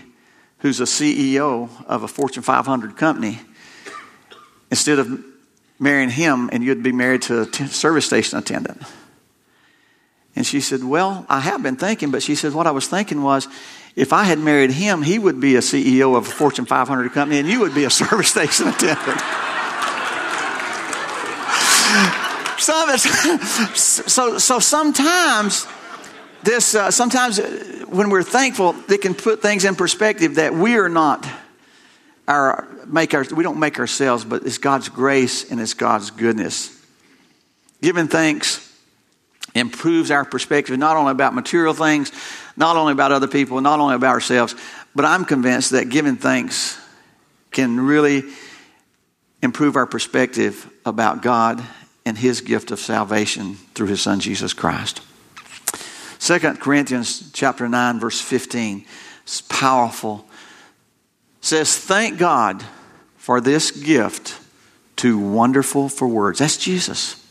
who's 0.60 0.80
a 0.80 0.84
CEO 0.84 1.68
of 1.88 2.04
a 2.04 2.08
Fortune 2.08 2.44
500 2.44 2.96
company, 2.96 3.40
instead 4.70 5.00
of 5.00 5.20
marrying 5.80 6.12
him 6.12 6.52
and 6.54 6.64
you'd 6.64 6.84
be 6.84 6.92
married 6.92 7.24
to 7.24 7.42
a 7.42 7.68
service 7.68 8.06
station 8.06 8.38
attendant. 8.38 8.84
And 10.38 10.46
she 10.46 10.62
said, 10.62 10.84
Well, 10.84 11.26
I 11.28 11.40
have 11.40 11.64
been 11.64 11.78
thinking, 11.78 12.12
but 12.12 12.22
she 12.22 12.36
said, 12.36 12.54
What 12.54 12.68
I 12.68 12.72
was 12.72 12.88
thinking 12.88 13.24
was, 13.24 13.48
if 13.96 14.14
I 14.14 14.24
had 14.24 14.38
married 14.38 14.70
him, 14.70 15.02
he 15.02 15.18
would 15.18 15.42
be 15.42 15.56
a 15.56 15.62
CEO 15.62 16.16
of 16.16 16.28
a 16.28 16.30
Fortune 16.30 16.68
500 16.68 17.12
company, 17.12 17.40
and 17.40 17.50
you 17.50 17.62
would 17.62 17.74
be 17.74 17.86
a 17.86 17.90
service 18.02 18.30
station 18.30 18.68
attendant. 18.68 19.20
so, 22.60 22.96
so, 23.76 24.38
so 24.38 24.60
sometimes 24.60 25.66
this, 26.44 26.76
uh, 26.76 26.92
sometimes 26.92 27.40
when 27.88 28.12
we're 28.12 28.22
thankful, 28.22 28.76
it 28.90 29.02
can 29.02 29.16
put 29.16 29.42
things 29.42 29.66
in 29.66 29.76
perspective 29.76 30.36
that 30.36 30.54
we 30.54 30.78
are 30.78 30.88
not 30.88 31.28
our 32.28 32.68
make 32.86 33.16
our 33.16 33.26
we 33.36 33.44
don't 33.44 33.60
make 33.60 33.80
ourselves, 33.80 34.24
but 34.24 34.46
it's 34.46 34.60
God's 34.60 34.90
grace 34.90 35.50
and 35.50 35.60
it's 35.60 35.74
God's 35.74 36.12
goodness. 36.12 36.80
Giving 37.82 38.08
thanks 38.08 38.67
improves 39.58 40.12
our 40.12 40.26
perspective 40.26 40.78
not 40.78 40.98
only 40.98 41.12
about 41.12 41.34
material 41.34 41.74
things, 41.74 42.12
not 42.56 42.76
only 42.76 42.94
about 42.94 43.12
other 43.12 43.28
people, 43.28 43.62
not 43.62 43.80
only 43.80 43.96
about 43.96 44.10
ourselves, 44.10 44.56
but 44.96 45.06
I'm 45.06 45.26
convinced 45.26 45.72
that 45.72 45.90
giving 45.90 46.18
thanks 46.18 46.80
can 47.52 47.80
really 47.80 48.24
improve 49.42 49.76
our 49.76 49.86
perspective 49.86 50.70
about 50.86 51.22
God 51.22 51.64
and 52.06 52.18
his 52.18 52.42
gift 52.42 52.72
of 52.72 52.80
salvation 52.80 53.56
through 53.76 53.88
his 53.88 54.02
son 54.02 54.20
Jesus 54.20 54.54
Christ. 54.54 55.02
2 56.20 56.40
Corinthians 56.56 57.32
chapter 57.32 57.70
9 57.70 58.00
verse 58.00 58.20
15 58.20 58.86
is 59.26 59.42
powerful. 59.42 60.26
It 61.40 61.46
says 61.46 61.78
thank 61.78 62.18
God 62.18 62.64
for 63.18 63.40
this 63.40 63.72
gift 63.72 64.40
too 64.96 65.20
wonderful 65.20 65.90
for 65.90 66.08
words. 66.08 66.40
That's 66.40 66.58
Jesus. 66.58 67.24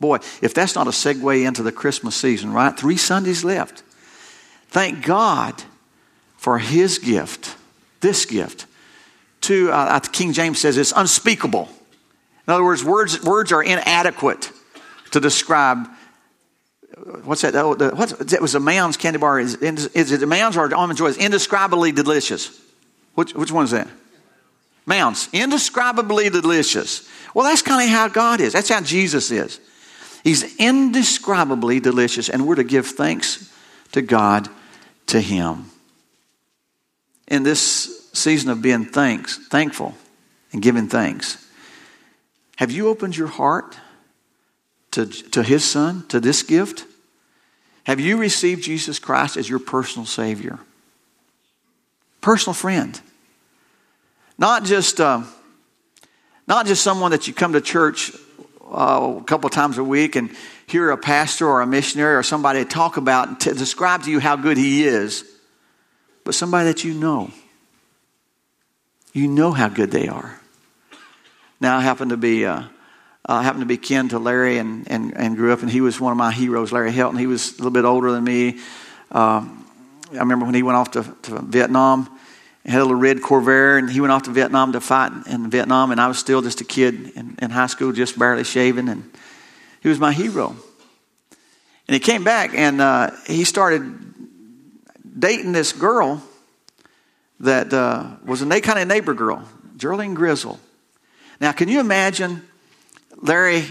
Boy, 0.00 0.16
if 0.42 0.54
that's 0.54 0.74
not 0.74 0.86
a 0.86 0.90
segue 0.90 1.46
into 1.46 1.62
the 1.62 1.72
Christmas 1.72 2.14
season, 2.14 2.52
right? 2.52 2.78
Three 2.78 2.96
Sundays 2.96 3.44
left. 3.44 3.82
Thank 4.68 5.04
God 5.04 5.62
for 6.36 6.58
his 6.58 6.98
gift, 6.98 7.56
this 8.00 8.24
gift. 8.24 8.66
To, 9.42 9.70
uh, 9.70 10.00
King 10.00 10.32
James 10.32 10.60
says 10.60 10.76
it's 10.76 10.92
unspeakable. 10.94 11.68
In 12.46 12.52
other 12.52 12.64
words, 12.64 12.84
words, 12.84 13.22
words 13.22 13.52
are 13.52 13.62
inadequate 13.62 14.50
to 15.10 15.20
describe 15.20 15.88
what's 17.24 17.42
that? 17.42 17.54
Oh, 17.54 17.74
the, 17.74 17.90
what's, 17.90 18.32
it 18.32 18.40
was 18.40 18.54
a 18.54 18.60
Mounds 18.60 18.96
candy 18.96 19.18
bar. 19.18 19.38
Is, 19.38 19.54
is 19.56 20.12
it 20.12 20.26
Mounds 20.26 20.56
or 20.56 20.72
almond 20.74 20.98
joy? 20.98 21.08
It's 21.08 21.18
indescribably 21.18 21.92
delicious. 21.92 22.60
Which, 23.14 23.34
which 23.34 23.50
one 23.50 23.64
is 23.64 23.72
that? 23.72 23.88
Mounds. 24.86 25.28
Indescribably 25.32 26.30
delicious. 26.30 27.08
Well, 27.34 27.44
that's 27.44 27.62
kind 27.62 27.82
of 27.82 27.90
how 27.90 28.08
God 28.08 28.40
is. 28.40 28.52
That's 28.52 28.68
how 28.68 28.80
Jesus 28.80 29.30
is. 29.30 29.60
He's 30.24 30.56
indescribably 30.56 31.80
delicious, 31.80 32.28
and 32.28 32.46
we're 32.46 32.56
to 32.56 32.64
give 32.64 32.86
thanks 32.86 33.52
to 33.92 34.02
God 34.02 34.48
to 35.06 35.20
Him. 35.20 35.70
In 37.28 37.42
this 37.42 38.10
season 38.12 38.50
of 38.50 38.62
being 38.62 38.84
thanks, 38.84 39.38
thankful 39.48 39.94
and 40.52 40.62
giving 40.62 40.88
thanks, 40.88 41.46
Have 42.56 42.70
you 42.70 42.88
opened 42.88 43.16
your 43.16 43.28
heart 43.28 43.76
to, 44.92 45.06
to 45.06 45.42
his 45.42 45.64
son, 45.64 46.04
to 46.08 46.20
this 46.20 46.42
gift? 46.42 46.84
Have 47.84 48.00
you 48.00 48.16
received 48.16 48.62
Jesus 48.62 48.98
Christ 48.98 49.36
as 49.36 49.48
your 49.48 49.58
personal 49.58 50.06
Savior? 50.06 50.58
Personal 52.20 52.54
friend. 52.54 53.00
Not 54.36 54.64
just, 54.64 55.00
uh, 55.00 55.22
not 56.46 56.66
just 56.66 56.82
someone 56.82 57.12
that 57.12 57.28
you 57.28 57.34
come 57.34 57.52
to 57.52 57.60
church 57.60 58.12
uh, 58.70 59.18
a 59.20 59.24
couple 59.24 59.50
times 59.50 59.78
a 59.78 59.84
week 59.84 60.16
and 60.16 60.34
hear 60.66 60.90
a 60.90 60.96
pastor 60.96 61.46
or 61.46 61.60
a 61.60 61.66
missionary 61.66 62.14
or 62.14 62.22
somebody 62.22 62.64
talk 62.64 62.96
about 62.96 63.40
to 63.40 63.54
describe 63.54 64.02
to 64.04 64.10
you 64.10 64.20
how 64.20 64.36
good 64.36 64.56
he 64.56 64.84
is, 64.84 65.24
but 66.24 66.34
somebody 66.34 66.66
that 66.66 66.84
you 66.84 66.94
know. 66.94 67.30
You 69.12 69.26
know 69.26 69.52
how 69.52 69.68
good 69.68 69.90
they 69.90 70.08
are. 70.08 70.38
Now, 71.60 71.78
I 71.78 71.80
happen 71.80 72.10
to 72.10 72.16
be 72.16 72.44
uh, 72.44 72.64
I 73.30 73.42
happen 73.42 73.60
to 73.60 73.66
be 73.66 73.76
kin 73.76 74.08
to 74.10 74.18
Larry 74.18 74.56
and, 74.56 74.90
and, 74.90 75.14
and 75.14 75.36
grew 75.36 75.52
up, 75.52 75.60
and 75.60 75.70
he 75.70 75.82
was 75.82 76.00
one 76.00 76.12
of 76.12 76.16
my 76.16 76.32
heroes, 76.32 76.72
Larry 76.72 76.92
Helton. 76.92 77.18
He 77.18 77.26
was 77.26 77.52
a 77.52 77.56
little 77.56 77.70
bit 77.70 77.84
older 77.84 78.10
than 78.10 78.24
me. 78.24 78.58
Um, 79.12 79.66
I 80.12 80.18
remember 80.18 80.46
when 80.46 80.54
he 80.54 80.62
went 80.62 80.76
off 80.76 80.92
to, 80.92 81.02
to 81.22 81.42
Vietnam, 81.42 82.08
had 82.72 82.80
a 82.80 82.84
little 82.84 83.00
red 83.00 83.18
Corvair, 83.18 83.78
and 83.78 83.90
he 83.90 84.00
went 84.00 84.12
off 84.12 84.24
to 84.24 84.30
Vietnam 84.30 84.72
to 84.72 84.80
fight 84.80 85.12
in 85.26 85.50
Vietnam, 85.50 85.90
and 85.90 86.00
I 86.00 86.06
was 86.06 86.18
still 86.18 86.42
just 86.42 86.60
a 86.60 86.64
kid 86.64 87.12
in, 87.16 87.36
in 87.40 87.50
high 87.50 87.66
school, 87.66 87.92
just 87.92 88.18
barely 88.18 88.44
shaving, 88.44 88.88
and 88.88 89.10
he 89.80 89.88
was 89.88 89.98
my 89.98 90.12
hero. 90.12 90.56
And 91.86 91.94
he 91.94 92.00
came 92.00 92.24
back, 92.24 92.54
and 92.54 92.80
uh, 92.80 93.10
he 93.26 93.44
started 93.44 93.98
dating 95.18 95.52
this 95.52 95.72
girl 95.72 96.22
that 97.40 97.72
uh, 97.72 98.16
was 98.24 98.42
a 98.42 98.60
kind 98.60 98.78
of 98.78 98.86
neighbor 98.86 99.14
girl, 99.14 99.42
Geraldine 99.76 100.14
Grizzle. 100.14 100.58
Now, 101.40 101.52
can 101.52 101.68
you 101.68 101.80
imagine 101.80 102.42
Larry 103.16 103.64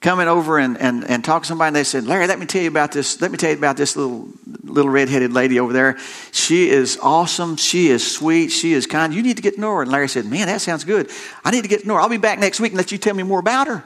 coming 0.00 0.28
over 0.28 0.58
and, 0.58 0.78
and, 0.78 1.04
and 1.04 1.24
talking 1.24 1.42
to 1.42 1.48
somebody 1.48 1.68
and 1.68 1.76
they 1.76 1.84
said, 1.84 2.04
Larry, 2.04 2.26
let 2.26 2.38
me 2.38 2.46
tell 2.46 2.62
you 2.62 2.68
about 2.68 2.92
this. 2.92 3.20
Let 3.20 3.30
me 3.30 3.36
tell 3.36 3.50
you 3.50 3.56
about 3.56 3.76
this 3.76 3.96
little 3.96 4.28
little 4.62 4.90
redheaded 4.90 5.32
lady 5.32 5.58
over 5.58 5.72
there. 5.72 5.98
She 6.30 6.68
is 6.68 6.98
awesome. 7.02 7.56
She 7.56 7.88
is 7.88 8.08
sweet. 8.08 8.48
She 8.48 8.72
is 8.72 8.86
kind. 8.86 9.12
You 9.12 9.22
need 9.22 9.36
to 9.36 9.42
get 9.42 9.54
to 9.54 9.60
know 9.60 9.74
her. 9.74 9.82
And 9.82 9.90
Larry 9.90 10.08
said, 10.08 10.24
Man, 10.26 10.46
that 10.46 10.60
sounds 10.60 10.84
good. 10.84 11.10
I 11.44 11.50
need 11.50 11.62
to 11.62 11.68
get 11.68 11.82
to 11.82 11.88
know 11.88 11.94
her. 11.94 12.00
I'll 12.00 12.08
be 12.08 12.16
back 12.16 12.38
next 12.38 12.60
week 12.60 12.72
and 12.72 12.76
let 12.76 12.92
you 12.92 12.98
tell 12.98 13.14
me 13.14 13.22
more 13.22 13.40
about 13.40 13.66
her. 13.66 13.84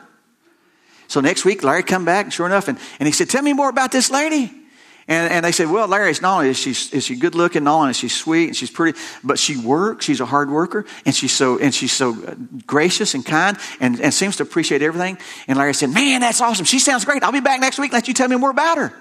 So 1.09 1.21
next 1.21 1.45
week, 1.45 1.63
Larry 1.63 1.83
come 1.83 2.05
back, 2.05 2.25
and 2.25 2.33
sure 2.33 2.47
enough, 2.47 2.69
and, 2.69 2.79
and 2.99 3.07
he 3.07 3.13
said, 3.13 3.29
Tell 3.29 3.43
me 3.43 3.53
more 3.53 3.69
about 3.69 3.93
this 3.93 4.11
lady. 4.11 4.62
And, 5.09 5.33
and 5.33 5.45
they 5.45 5.53
said, 5.53 5.69
well, 5.69 5.89
Larry, 5.89 6.11
it's 6.11 6.23
not 6.23 6.37
only 6.37 6.51
is 6.51 6.59
she, 6.59 6.71
is 6.71 7.05
she 7.05 7.17
good 7.17 7.35
looking, 7.35 7.65
not 7.65 7.77
only 7.77 7.91
is 7.91 7.97
she 7.97 8.09
sweet 8.09 8.47
and 8.47 8.57
she's 8.57 8.71
pretty, 8.71 8.99
but 9.25 9.39
she 9.39 9.57
works. 9.57 10.05
She's 10.05 10.21
a 10.21 10.27
hard 10.27 10.51
worker 10.51 10.85
and 11.05 11.15
she's 11.15 11.33
so, 11.33 11.59
and 11.59 11.75
she's 11.75 11.93
so 11.93 12.11
uh, 12.25 12.35
gracious 12.67 13.15
and 13.15 13.27
kind 13.27 13.59
and, 13.81 14.01
and 14.01 14.15
seems 14.15 14.37
to 14.37 14.45
appreciate 14.45 14.81
everything. 14.81 15.19
And 15.49 15.59
Larry 15.59 15.75
said, 15.75 15.91
man, 15.91 16.21
that's 16.21 16.41
awesome. 16.41 16.65
She 16.65 16.79
sounds 16.79 17.05
great. 17.05 17.23
I'll 17.25 17.33
be 17.33 17.41
back 17.41 17.61
next 17.61 17.79
week 17.79 17.91
and 17.91 17.95
let 17.95 18.09
you 18.09 18.15
tell 18.15 18.29
me 18.29 18.37
more 18.37 18.51
about 18.51 18.79
her. 18.79 18.93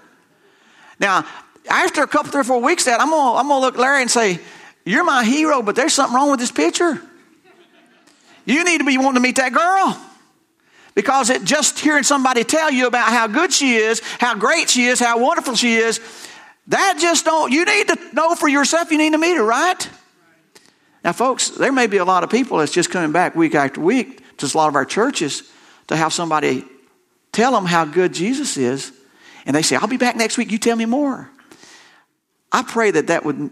Now, 0.99 1.25
after 1.69 2.01
a 2.01 2.07
couple, 2.07 2.31
three 2.31 2.41
or 2.41 2.45
four 2.45 2.61
weeks 2.61 2.85
that, 2.85 2.99
I'm 2.99 3.09
going 3.09 3.33
to 3.33 3.39
I'm 3.39 3.47
gonna 3.47 3.61
look 3.61 3.77
Larry 3.77 4.01
and 4.01 4.09
say, 4.09 4.39
you're 4.85 5.03
my 5.03 5.23
hero, 5.23 5.61
but 5.61 5.75
there's 5.75 5.93
something 5.93 6.15
wrong 6.15 6.31
with 6.31 6.39
this 6.39 6.51
picture. 6.51 6.99
You 8.45 8.63
need 8.63 8.79
to 8.79 8.85
be 8.85 8.97
wanting 8.97 9.15
to 9.15 9.19
meet 9.19 9.35
that 9.35 9.53
girl. 9.53 10.10
Because 10.93 11.29
it 11.29 11.43
just 11.43 11.79
hearing 11.79 12.03
somebody 12.03 12.43
tell 12.43 12.69
you 12.69 12.87
about 12.87 13.09
how 13.09 13.27
good 13.27 13.53
she 13.53 13.75
is, 13.75 14.01
how 14.19 14.35
great 14.35 14.69
she 14.69 14.85
is, 14.85 14.99
how 14.99 15.19
wonderful 15.19 15.55
she 15.55 15.75
is, 15.75 15.99
that 16.67 16.97
just 16.99 17.25
don't, 17.25 17.51
you 17.51 17.65
need 17.65 17.87
to 17.87 17.97
know 18.13 18.35
for 18.35 18.47
yourself, 18.47 18.91
you 18.91 18.97
need 18.97 19.11
to 19.11 19.17
meet 19.17 19.35
her, 19.35 19.43
right? 19.43 19.89
Now, 21.03 21.13
folks, 21.13 21.49
there 21.49 21.71
may 21.71 21.87
be 21.87 21.97
a 21.97 22.05
lot 22.05 22.23
of 22.23 22.29
people 22.29 22.57
that's 22.57 22.71
just 22.71 22.91
coming 22.91 23.11
back 23.11 23.35
week 23.35 23.55
after 23.55 23.81
week 23.81 24.21
to 24.37 24.45
a 24.45 24.57
lot 24.57 24.67
of 24.67 24.75
our 24.75 24.85
churches 24.85 25.49
to 25.87 25.95
have 25.95 26.13
somebody 26.13 26.65
tell 27.31 27.51
them 27.53 27.65
how 27.65 27.85
good 27.85 28.13
Jesus 28.13 28.57
is, 28.57 28.91
and 29.45 29.55
they 29.55 29.61
say, 29.61 29.75
I'll 29.75 29.87
be 29.87 29.97
back 29.97 30.15
next 30.15 30.37
week, 30.37 30.51
you 30.51 30.57
tell 30.57 30.75
me 30.75 30.85
more. 30.85 31.29
I 32.51 32.63
pray 32.63 32.91
that 32.91 33.07
that 33.07 33.23
would, 33.23 33.49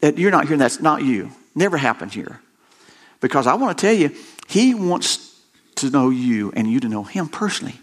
that 0.00 0.18
you're 0.18 0.30
not 0.30 0.44
hearing 0.44 0.60
that's 0.60 0.80
not 0.80 1.02
you. 1.02 1.30
Never 1.54 1.76
happened 1.76 2.12
here. 2.12 2.40
Because 3.20 3.46
I 3.46 3.54
want 3.54 3.76
to 3.76 3.86
tell 3.86 3.94
you, 3.94 4.14
he 4.46 4.74
wants 4.74 5.25
to 5.76 5.90
know 5.90 6.10
you 6.10 6.52
and 6.52 6.70
you 6.70 6.80
to 6.80 6.88
know 6.88 7.04
him 7.04 7.28
personally. 7.28 7.74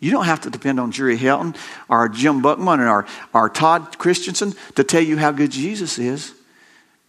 You 0.00 0.10
don't 0.10 0.24
have 0.24 0.40
to 0.42 0.50
depend 0.50 0.80
on 0.80 0.92
Jerry 0.92 1.18
Helton 1.18 1.54
or 1.88 2.08
Jim 2.08 2.40
Buckman 2.40 2.80
or, 2.80 3.06
or 3.34 3.50
Todd 3.50 3.98
Christensen 3.98 4.54
to 4.76 4.84
tell 4.84 5.02
you 5.02 5.18
how 5.18 5.30
good 5.30 5.50
Jesus 5.50 5.98
is 5.98 6.32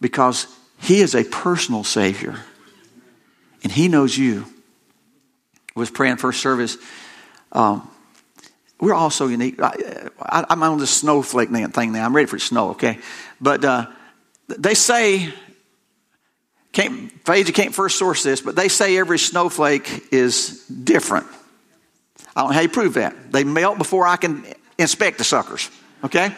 because 0.00 0.46
he 0.78 1.00
is 1.00 1.14
a 1.14 1.24
personal 1.24 1.84
Savior 1.84 2.38
and 3.62 3.72
he 3.72 3.88
knows 3.88 4.16
you. 4.16 4.44
I 5.74 5.80
was 5.80 5.90
praying 5.90 6.18
first 6.18 6.40
service. 6.40 6.76
Um, 7.52 7.88
we're 8.78 8.94
all 8.94 9.10
so 9.10 9.28
unique. 9.28 9.62
I, 9.62 10.44
am 10.50 10.62
on 10.62 10.78
this 10.78 10.90
snowflake 10.90 11.50
thing 11.50 11.92
now. 11.92 12.04
I'm 12.04 12.14
ready 12.14 12.26
for 12.26 12.38
snow, 12.38 12.70
okay? 12.70 12.98
But 13.40 13.64
uh, 13.64 13.86
they 14.48 14.74
say 14.74 15.32
can't, 16.72 17.12
you 17.28 17.52
can't 17.52 17.74
first 17.74 17.98
source 17.98 18.22
this, 18.22 18.40
but 18.40 18.56
they 18.56 18.68
say 18.68 18.96
every 18.96 19.18
snowflake 19.18 20.08
is 20.10 20.66
different. 20.66 21.26
I 22.34 22.40
don't 22.40 22.50
know 22.50 22.54
how 22.54 22.60
you 22.62 22.68
prove 22.68 22.94
that. 22.94 23.32
They 23.32 23.44
melt 23.44 23.78
before 23.78 24.06
I 24.06 24.16
can 24.16 24.44
inspect 24.78 25.18
the 25.18 25.24
suckers, 25.24 25.70
okay? 26.02 26.34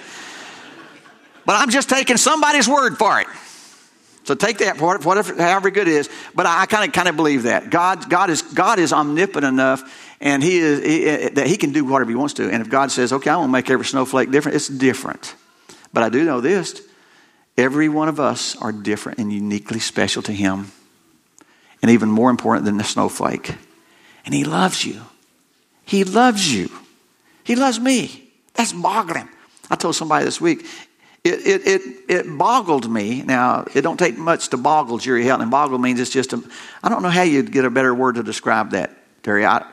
But 1.47 1.57
I'm 1.57 1.70
just 1.70 1.88
taking 1.88 2.16
somebody's 2.16 2.68
word 2.68 2.99
for 2.99 3.20
it. 3.20 3.29
So 4.25 4.35
take 4.35 4.59
that, 4.59 4.79
for 4.79 4.99
whatever, 4.99 5.35
however 5.37 5.70
good 5.70 5.87
it 5.87 5.94
is. 5.94 6.09
But 6.35 6.47
I 6.47 6.64
kind 6.66 6.88
of 6.88 6.94
kind 6.94 7.09
of 7.09 7.16
believe 7.16 7.42
that 7.42 7.68
God, 7.68 8.09
God 8.09 8.31
is 8.31 8.40
God 8.40 8.79
is 8.79 8.92
omnipotent 8.92 9.53
enough, 9.53 9.83
and 10.18 10.42
He 10.42 10.57
is 10.57 10.83
he, 10.83 11.05
eh, 11.05 11.11
eh, 11.11 11.29
that 11.35 11.47
He 11.47 11.59
can 11.59 11.73
do 11.73 11.85
whatever 11.85 12.11
He 12.11 12.16
wants 12.16 12.35
to. 12.35 12.51
And 12.51 12.62
if 12.62 12.70
God 12.70 12.90
says, 12.90 13.12
"Okay, 13.12 13.29
I 13.29 13.37
want 13.37 13.49
to 13.49 13.53
make 13.53 13.68
every 13.68 13.85
snowflake 13.85 14.31
different," 14.31 14.57
it's 14.57 14.68
different. 14.68 15.35
But 15.92 16.05
I 16.05 16.09
do 16.09 16.25
know 16.25 16.40
this: 16.40 16.81
Every 17.57 17.88
one 17.88 18.09
of 18.09 18.19
us 18.19 18.57
are 18.57 18.73
different 18.73 19.19
and 19.19 19.33
uniquely 19.33 19.79
special 19.79 20.23
to 20.23 20.33
Him, 20.33 20.73
and 21.83 21.90
even 21.90 22.11
more 22.11 22.31
important 22.31 22.64
than 22.64 22.77
the 22.77 22.85
snowflake. 22.85 23.55
And 24.25 24.35
He 24.35 24.45
loves 24.45 24.85
you. 24.85 25.03
He 25.85 26.05
loves 26.05 26.53
you. 26.53 26.71
He 27.45 27.57
loves 27.57 27.79
me. 27.79 28.31
That's 28.55 28.73
boggling. 28.73 29.29
I 29.71 29.77
told 29.77 29.95
somebody 29.95 30.25
this 30.25 30.40
week, 30.40 30.67
it, 31.25 31.47
it, 31.47 31.67
it, 31.67 31.83
it 32.09 32.38
boggled 32.38 32.90
me. 32.90 33.23
Now, 33.23 33.67
it 33.75 33.81
don't 33.81 33.99
take 33.99 34.19
much 34.19 34.49
to 34.49 34.59
boggle 34.59 34.99
Jerry 34.99 35.25
Helton. 35.25 35.43
And 35.43 35.51
boggle 35.51 35.79
means 35.79 35.99
it's 35.99 36.11
just 36.11 36.33
a, 36.35 36.43
I 36.83 36.88
don't 36.90 37.03
know 37.03 37.09
how 37.09 37.23
you'd 37.23 37.51
get 37.51 37.64
a 37.64 37.71
better 37.71 37.95
word 37.95 38.17
to 38.17 38.23
describe 38.23 38.73
that, 38.73 38.95
Terry. 39.23 39.47
I, 39.47 39.64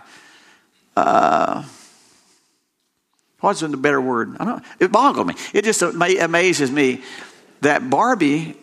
uh, 0.95 1.63
what's 3.41 3.59
the 3.59 3.69
better 3.75 3.99
word? 3.99 4.37
I 4.39 4.45
don't 4.45 4.63
It 4.79 4.91
boggled 4.91 5.27
me. 5.27 5.35
It 5.53 5.63
just 5.63 5.81
amazes 5.81 6.71
me 6.71 7.03
that 7.61 7.89
Barbie, 7.89 8.55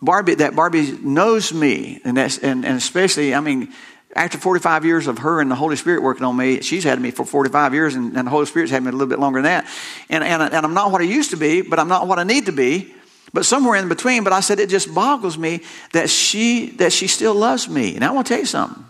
Barbie, 0.00 0.34
that 0.36 0.54
Barbie 0.54 0.92
knows 0.92 1.52
me, 1.52 2.00
and 2.04 2.16
that's 2.16 2.38
and, 2.38 2.64
and 2.64 2.76
especially, 2.76 3.34
I 3.34 3.40
mean, 3.40 3.72
after 4.14 4.38
45 4.38 4.84
years 4.84 5.06
of 5.06 5.18
her 5.18 5.40
and 5.40 5.50
the 5.50 5.54
Holy 5.54 5.76
Spirit 5.76 6.02
working 6.02 6.24
on 6.24 6.36
me, 6.36 6.60
she's 6.60 6.84
had 6.84 7.00
me 7.00 7.10
for 7.10 7.24
45 7.24 7.74
years, 7.74 7.94
and, 7.94 8.16
and 8.16 8.26
the 8.26 8.30
Holy 8.30 8.46
Spirit's 8.46 8.70
had 8.70 8.82
me 8.82 8.88
a 8.88 8.92
little 8.92 9.06
bit 9.06 9.18
longer 9.18 9.42
than 9.42 9.44
that. 9.64 9.66
And, 10.08 10.24
and, 10.24 10.42
and 10.42 10.66
I'm 10.66 10.74
not 10.74 10.92
what 10.92 11.00
I 11.00 11.04
used 11.04 11.30
to 11.30 11.36
be, 11.36 11.62
but 11.62 11.78
I'm 11.78 11.88
not 11.88 12.06
what 12.06 12.18
I 12.18 12.24
need 12.24 12.46
to 12.46 12.52
be, 12.52 12.94
but 13.32 13.44
somewhere 13.44 13.76
in 13.76 13.88
between. 13.88 14.24
But 14.24 14.32
I 14.32 14.40
said 14.40 14.58
it 14.60 14.70
just 14.70 14.94
boggles 14.94 15.36
me 15.36 15.62
that 15.92 16.10
she 16.10 16.70
that 16.76 16.92
she 16.92 17.06
still 17.06 17.34
loves 17.34 17.68
me. 17.68 17.94
And 17.94 18.04
I 18.04 18.10
want 18.10 18.26
to 18.26 18.34
tell 18.34 18.40
you 18.40 18.46
something. 18.46 18.84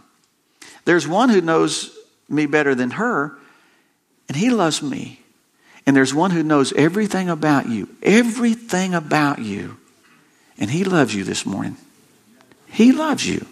There's 0.84 1.06
one 1.06 1.28
who 1.28 1.40
knows 1.40 1.96
me 2.28 2.46
better 2.46 2.74
than 2.74 2.90
her, 2.92 3.36
and 4.28 4.36
he 4.36 4.50
loves 4.50 4.82
me. 4.82 5.20
And 5.88 5.96
there's 5.96 6.12
one 6.12 6.32
who 6.32 6.42
knows 6.42 6.74
everything 6.74 7.30
about 7.30 7.66
you, 7.66 7.88
everything 8.02 8.92
about 8.92 9.38
you. 9.38 9.78
And 10.58 10.70
he 10.70 10.84
loves 10.84 11.14
you 11.14 11.24
this 11.24 11.46
morning. 11.46 11.78
He 12.66 12.92
loves 12.92 13.26
you. 13.26 13.46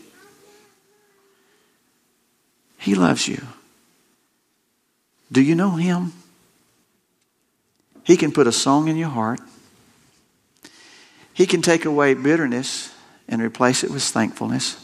He 2.77 2.94
loves 2.94 3.27
you. 3.27 3.40
Do 5.33 5.40
you 5.40 5.54
know 5.54 5.71
him? 5.71 6.13
He 8.04 8.19
can 8.19 8.33
put 8.33 8.46
a 8.46 8.52
song 8.52 8.88
in 8.88 8.98
your 8.98 9.08
heart. 9.08 9.40
He 11.33 11.46
can 11.46 11.63
take 11.63 11.87
away 11.87 12.13
bitterness 12.13 12.92
and 13.29 13.40
replace 13.40 13.83
it 13.83 13.90
with 13.90 14.02
thankfulness. 14.02 14.77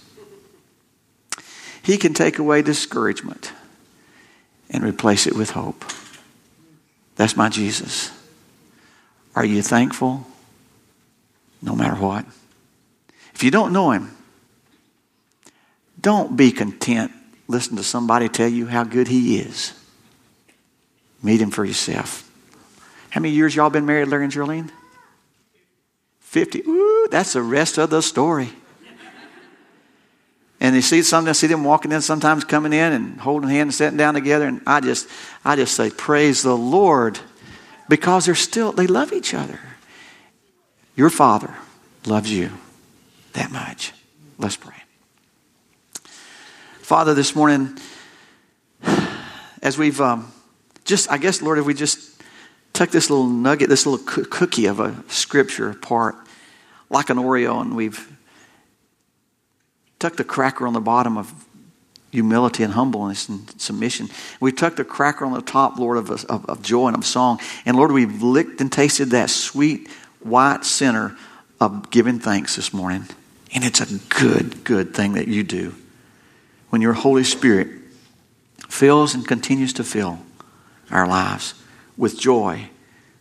He 1.82 1.98
can 1.98 2.14
take 2.14 2.38
away 2.38 2.62
discouragement 2.62 3.52
and 4.70 4.82
replace 4.82 5.26
it 5.26 5.36
with 5.36 5.50
hope. 5.50 5.84
That's 7.16 7.36
my 7.36 7.48
Jesus. 7.48 8.10
Are 9.34 9.44
you 9.44 9.62
thankful? 9.62 10.26
No 11.60 11.74
matter 11.74 12.00
what. 12.00 12.26
If 13.34 13.42
you 13.44 13.50
don't 13.50 13.72
know 13.72 13.92
him, 13.92 14.16
don't 16.00 16.36
be 16.36 16.50
content. 16.50 17.12
Listen 17.48 17.76
to 17.76 17.82
somebody 17.82 18.28
tell 18.28 18.48
you 18.48 18.66
how 18.66 18.84
good 18.84 19.08
he 19.08 19.38
is. 19.38 19.72
Meet 21.22 21.40
him 21.40 21.50
for 21.50 21.64
yourself. 21.64 22.28
How 23.10 23.20
many 23.20 23.34
years 23.34 23.54
y'all 23.54 23.70
been 23.70 23.86
married, 23.86 24.08
Larry 24.08 24.24
and 24.24 24.32
Jolene? 24.32 24.70
50. 26.20 26.62
Ooh, 26.66 27.08
that's 27.10 27.34
the 27.34 27.42
rest 27.42 27.78
of 27.78 27.90
the 27.90 28.00
story. 28.00 28.50
And 30.62 30.76
you 30.76 30.80
see 30.80 31.02
something, 31.02 31.28
I 31.28 31.32
see 31.32 31.48
them 31.48 31.64
walking 31.64 31.90
in, 31.90 32.00
sometimes 32.02 32.44
coming 32.44 32.72
in 32.72 32.92
and 32.92 33.20
holding 33.20 33.50
hands 33.50 33.66
and 33.66 33.74
sitting 33.74 33.96
down 33.96 34.14
together. 34.14 34.46
And 34.46 34.62
I 34.64 34.78
just, 34.78 35.08
I 35.44 35.56
just 35.56 35.74
say, 35.74 35.90
praise 35.90 36.42
the 36.44 36.56
Lord, 36.56 37.18
because 37.88 38.26
they're 38.26 38.36
still, 38.36 38.70
they 38.70 38.86
love 38.86 39.12
each 39.12 39.34
other. 39.34 39.58
Your 40.94 41.10
Father 41.10 41.52
loves 42.06 42.30
you 42.30 42.52
that 43.32 43.50
much. 43.50 43.92
Let's 44.38 44.54
pray. 44.54 44.76
Father, 46.80 47.12
this 47.12 47.34
morning, 47.34 47.76
as 49.62 49.76
we've 49.76 50.00
um, 50.00 50.30
just, 50.84 51.10
I 51.10 51.18
guess, 51.18 51.42
Lord, 51.42 51.58
if 51.58 51.66
we 51.66 51.74
just 51.74 52.22
took 52.72 52.92
this 52.92 53.10
little 53.10 53.26
nugget, 53.26 53.68
this 53.68 53.84
little 53.84 54.06
cookie 54.06 54.66
of 54.66 54.78
a 54.78 55.02
scripture 55.08 55.70
apart, 55.70 56.14
like 56.88 57.10
an 57.10 57.16
Oreo, 57.16 57.60
and 57.60 57.74
we've 57.74 58.16
tucked 60.02 60.16
the 60.16 60.24
cracker 60.24 60.66
on 60.66 60.72
the 60.72 60.80
bottom 60.80 61.16
of 61.16 61.32
humility 62.10 62.64
and 62.64 62.72
humbleness 62.72 63.28
and 63.28 63.48
submission. 63.60 64.08
We 64.40 64.50
tucked 64.50 64.78
the 64.78 64.84
cracker 64.84 65.24
on 65.24 65.32
the 65.32 65.40
top, 65.40 65.78
Lord, 65.78 65.96
of, 65.96 66.10
of, 66.10 66.44
of 66.46 66.60
joy 66.60 66.88
and 66.88 66.96
of 66.96 67.06
song. 67.06 67.38
And 67.64 67.76
Lord, 67.76 67.92
we've 67.92 68.20
licked 68.20 68.60
and 68.60 68.70
tasted 68.70 69.10
that 69.10 69.30
sweet 69.30 69.88
white 70.18 70.64
center 70.64 71.16
of 71.60 71.90
giving 71.92 72.18
thanks 72.18 72.56
this 72.56 72.74
morning. 72.74 73.06
And 73.54 73.62
it's 73.62 73.80
a 73.80 73.98
good, 74.08 74.64
good 74.64 74.92
thing 74.92 75.12
that 75.12 75.28
you 75.28 75.44
do 75.44 75.72
when 76.70 76.82
your 76.82 76.94
Holy 76.94 77.22
Spirit 77.22 77.68
fills 78.68 79.14
and 79.14 79.26
continues 79.26 79.72
to 79.74 79.84
fill 79.84 80.18
our 80.90 81.06
lives 81.06 81.54
with 81.96 82.18
joy, 82.18 82.70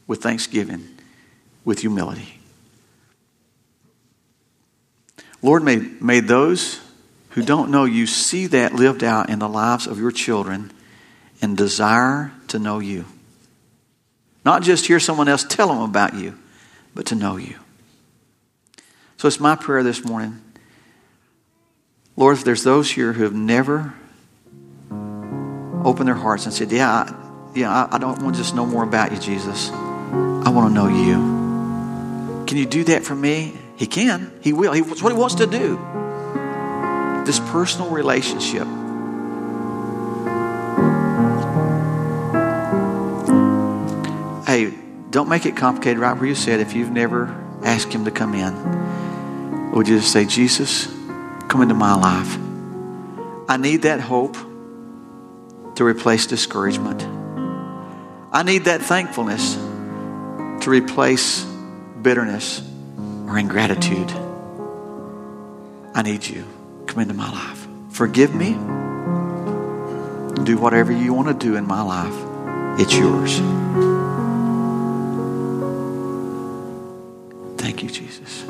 with 0.07 0.23
thanksgiving, 0.23 0.88
with 1.63 1.82
humility. 1.82 2.41
Lord, 5.42 5.64
may, 5.64 5.78
may 5.78 6.20
those 6.20 6.80
who 7.32 7.42
don't 7.42 7.72
know 7.72 7.86
you 7.86 8.06
see 8.06 8.48
that 8.48 8.74
lived 8.74 9.04
out 9.04 9.30
in 9.30 9.39
the 9.39 9.50
lives 9.50 9.88
of 9.88 10.00
your 10.00 10.12
children 10.12 10.72
and 11.42 11.58
desire 11.58 12.32
to 12.50 12.60
know 12.60 12.80
you. 12.80 13.06
Not 14.46 14.64
just 14.64 14.86
hear 14.86 15.00
someone 15.00 15.28
else 15.28 15.44
tell 15.44 15.68
them 15.70 15.82
about 15.82 16.14
you, 16.16 16.38
but 16.94 17.08
to 17.08 17.16
know 17.16 17.38
you. 17.38 17.56
So 19.18 19.28
it's 19.28 19.39
my 19.39 19.56
prayer 19.56 19.84
this 19.84 20.04
morning. 20.04 20.42
Lord, 22.16 22.38
if 22.38 22.44
there's 22.44 22.64
those 22.64 22.92
here 22.92 23.14
who 23.14 23.24
have 23.24 23.34
never 23.34 23.94
opened 25.84 26.08
their 26.08 26.16
hearts 26.16 26.46
and 26.46 26.54
said, 26.54 26.72
Yeah, 26.72 26.89
I, 26.89 27.52
yeah, 27.56 27.72
I, 27.72 27.96
I 27.96 27.98
don't 27.98 28.22
want 28.22 28.36
to 28.36 28.42
just 28.42 28.56
know 28.56 28.66
more 28.66 28.84
about 28.84 29.12
you, 29.12 29.20
Jesus. 29.20 29.70
I 29.72 30.50
want 30.50 30.70
to 30.70 30.74
know 30.74 30.88
you. 30.88 32.46
Can 32.46 32.58
you 32.58 32.66
do 32.66 32.84
that 32.86 33.04
for 33.04 33.16
me? 33.16 33.58
He 33.82 33.88
can. 33.88 34.32
He 34.41 34.53
will. 34.53 34.73
He, 34.73 34.82
it's 34.82 35.01
what 35.01 35.11
he 35.11 35.17
wants 35.17 35.34
to 35.36 35.47
do. 35.47 35.75
This 37.25 37.39
personal 37.39 37.89
relationship. 37.89 38.67
Hey, 44.45 44.71
don't 45.09 45.27
make 45.27 45.47
it 45.47 45.57
complicated 45.57 45.97
right 45.97 46.15
where 46.15 46.27
you 46.27 46.36
said 46.36 46.59
if 46.59 46.75
you've 46.75 46.91
never 46.91 47.36
asked 47.63 47.91
him 47.91 48.05
to 48.05 48.11
come 48.11 48.36
in. 48.36 49.71
Would 49.71 49.88
you 49.88 49.97
just 49.97 50.13
say, 50.13 50.25
Jesus, 50.25 50.86
come 51.47 51.63
into 51.63 51.73
my 51.73 51.95
life? 51.95 52.38
I 53.49 53.57
need 53.57 53.82
that 53.82 53.99
hope 53.99 54.38
to 55.77 55.84
replace 55.84 56.27
discouragement. 56.27 57.01
I 58.32 58.43
need 58.43 58.65
that 58.65 58.84
thankfulness 58.84 59.55
to 59.55 60.69
replace 60.69 61.43
bitterness 61.99 62.67
or 63.32 63.39
ingratitude. 63.39 64.11
I 65.95 66.01
need 66.03 66.27
you. 66.27 66.45
Come 66.86 66.99
into 67.01 67.13
my 67.13 67.32
life. 67.32 67.65
Forgive 67.91 68.36
me. 68.36 68.51
Do 70.43 70.57
whatever 70.57 70.91
you 70.91 71.13
want 71.13 71.29
to 71.29 71.34
do 71.34 71.55
in 71.55 71.65
my 71.65 71.82
life. 71.82 72.13
It's 72.79 72.93
yours. 72.93 73.38
Thank 77.57 77.84
you, 77.84 77.89
Jesus. 77.89 78.43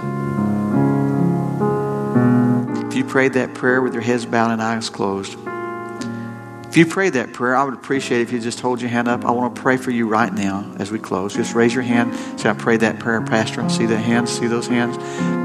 If 2.88 2.96
you 2.96 3.04
prayed 3.04 3.34
that 3.34 3.54
prayer 3.54 3.84
with 3.84 3.94
your 3.94 4.02
heads 4.02 4.26
bowed 4.26 4.50
and 4.50 4.62
eyes 4.62 4.90
closed, 4.90 5.38
if 6.72 6.78
you 6.78 6.86
prayed 6.86 7.14
that 7.14 7.34
prayer, 7.34 7.54
I 7.54 7.66
would 7.66 7.74
appreciate 7.74 8.22
if 8.22 8.32
you 8.32 8.40
just 8.40 8.62
hold 8.62 8.80
your 8.80 8.90
hand 8.90 9.10
up. 9.10 9.26
I 9.26 9.32
want 9.32 9.54
to 9.54 9.62
pray 9.62 9.76
for 9.76 9.92
you 9.92 10.08
right 10.08 10.34
now 10.34 10.74
as 10.80 10.90
we 10.90 11.00
close. 11.00 11.34
Just 11.34 11.54
raise 11.54 11.74
your 11.74 11.84
hand. 11.84 12.16
Say, 12.40 12.50
I 12.50 12.54
prayed 12.54 12.80
that 12.80 12.98
prayer, 12.98 13.20
Pastor. 13.20 13.62
I 13.62 13.68
see 13.68 13.88
that 13.88 13.98
hand. 13.98 14.30
See 14.30 14.48
those 14.48 14.68
hands. 14.68 14.96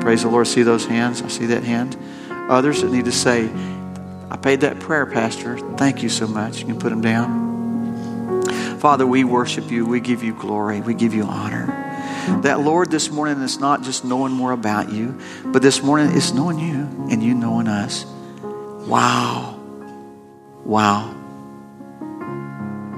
Praise 0.05 0.22
the 0.22 0.29
Lord. 0.29 0.47
See 0.47 0.62
those 0.62 0.87
hands. 0.87 1.22
I 1.22 1.27
see 1.27 1.47
that 1.47 1.64
hand. 1.64 1.97
Others 2.31 2.83
that 2.83 2.93
need 2.93 3.07
to 3.07 3.12
say, 3.12 3.51
I 4.31 4.37
paid 4.37 4.61
that 4.61 4.79
prayer, 4.79 5.05
Pastor. 5.05 5.59
Thank 5.77 6.05
you 6.05 6.09
so 6.11 6.29
much. 6.29 6.61
You 6.61 6.66
can 6.66 6.79
put 6.79 6.91
them 6.91 7.01
down. 7.01 8.79
Father, 8.79 9.05
we 9.05 9.24
worship 9.24 9.68
you. 9.68 9.85
We 9.85 9.99
give 9.99 10.22
you 10.22 10.33
glory. 10.33 10.81
We 10.81 10.95
give 10.95 11.12
you 11.12 11.24
honor. 11.24 11.66
That, 12.43 12.61
Lord, 12.61 12.93
this 12.93 13.11
morning 13.11 13.43
is 13.43 13.59
not 13.59 13.83
just 13.83 14.05
knowing 14.05 14.33
more 14.33 14.53
about 14.53 14.93
you, 14.93 15.18
but 15.47 15.61
this 15.61 15.83
morning 15.83 16.12
is 16.12 16.33
knowing 16.33 16.61
you 16.61 17.09
and 17.11 17.20
you 17.20 17.35
knowing 17.35 17.66
us. 17.66 18.05
Wow. 18.87 19.55
Wow 20.64 21.16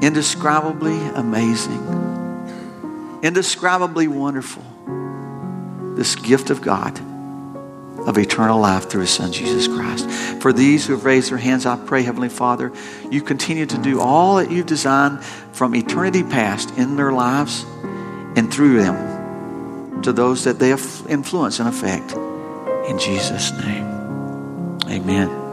indescribably 0.01 0.99
amazing, 1.15 3.21
indescribably 3.23 4.09
wonderful. 4.09 4.63
This 5.97 6.15
gift 6.15 6.51
of 6.51 6.63
God 6.63 6.99
of 8.07 8.17
eternal 8.17 8.61
life 8.61 8.89
through 8.89 9.03
His 9.03 9.11
Son, 9.11 9.33
Jesus 9.33 9.67
Christ. 9.67 10.09
For 10.41 10.53
these 10.53 10.87
who 10.87 10.95
have 10.95 11.05
raised 11.05 11.31
their 11.31 11.39
hands, 11.39 11.67
I 11.67 11.77
pray, 11.77 12.03
Heavenly 12.03 12.29
Father, 12.29 12.73
you 13.11 13.21
continue 13.21 13.67
to 13.67 13.79
do 13.79 14.01
all 14.01 14.37
that 14.37 14.51
you've 14.51 14.67
designed 14.67 15.23
from 15.53 15.75
eternity 15.75 16.23
past 16.23 16.77
in 16.79 16.97
their 16.97 17.13
lives 17.13 17.65
and 18.37 18.53
through 18.53 18.81
them 18.81 20.03
to 20.03 20.13
those 20.13 20.45
that 20.45 20.59
they 20.59 20.71
influence 20.71 21.59
and 21.59 21.69
affect. 21.69 22.13
In 22.89 22.99
Jesus' 22.99 23.51
name, 23.53 23.85
amen. 24.89 25.48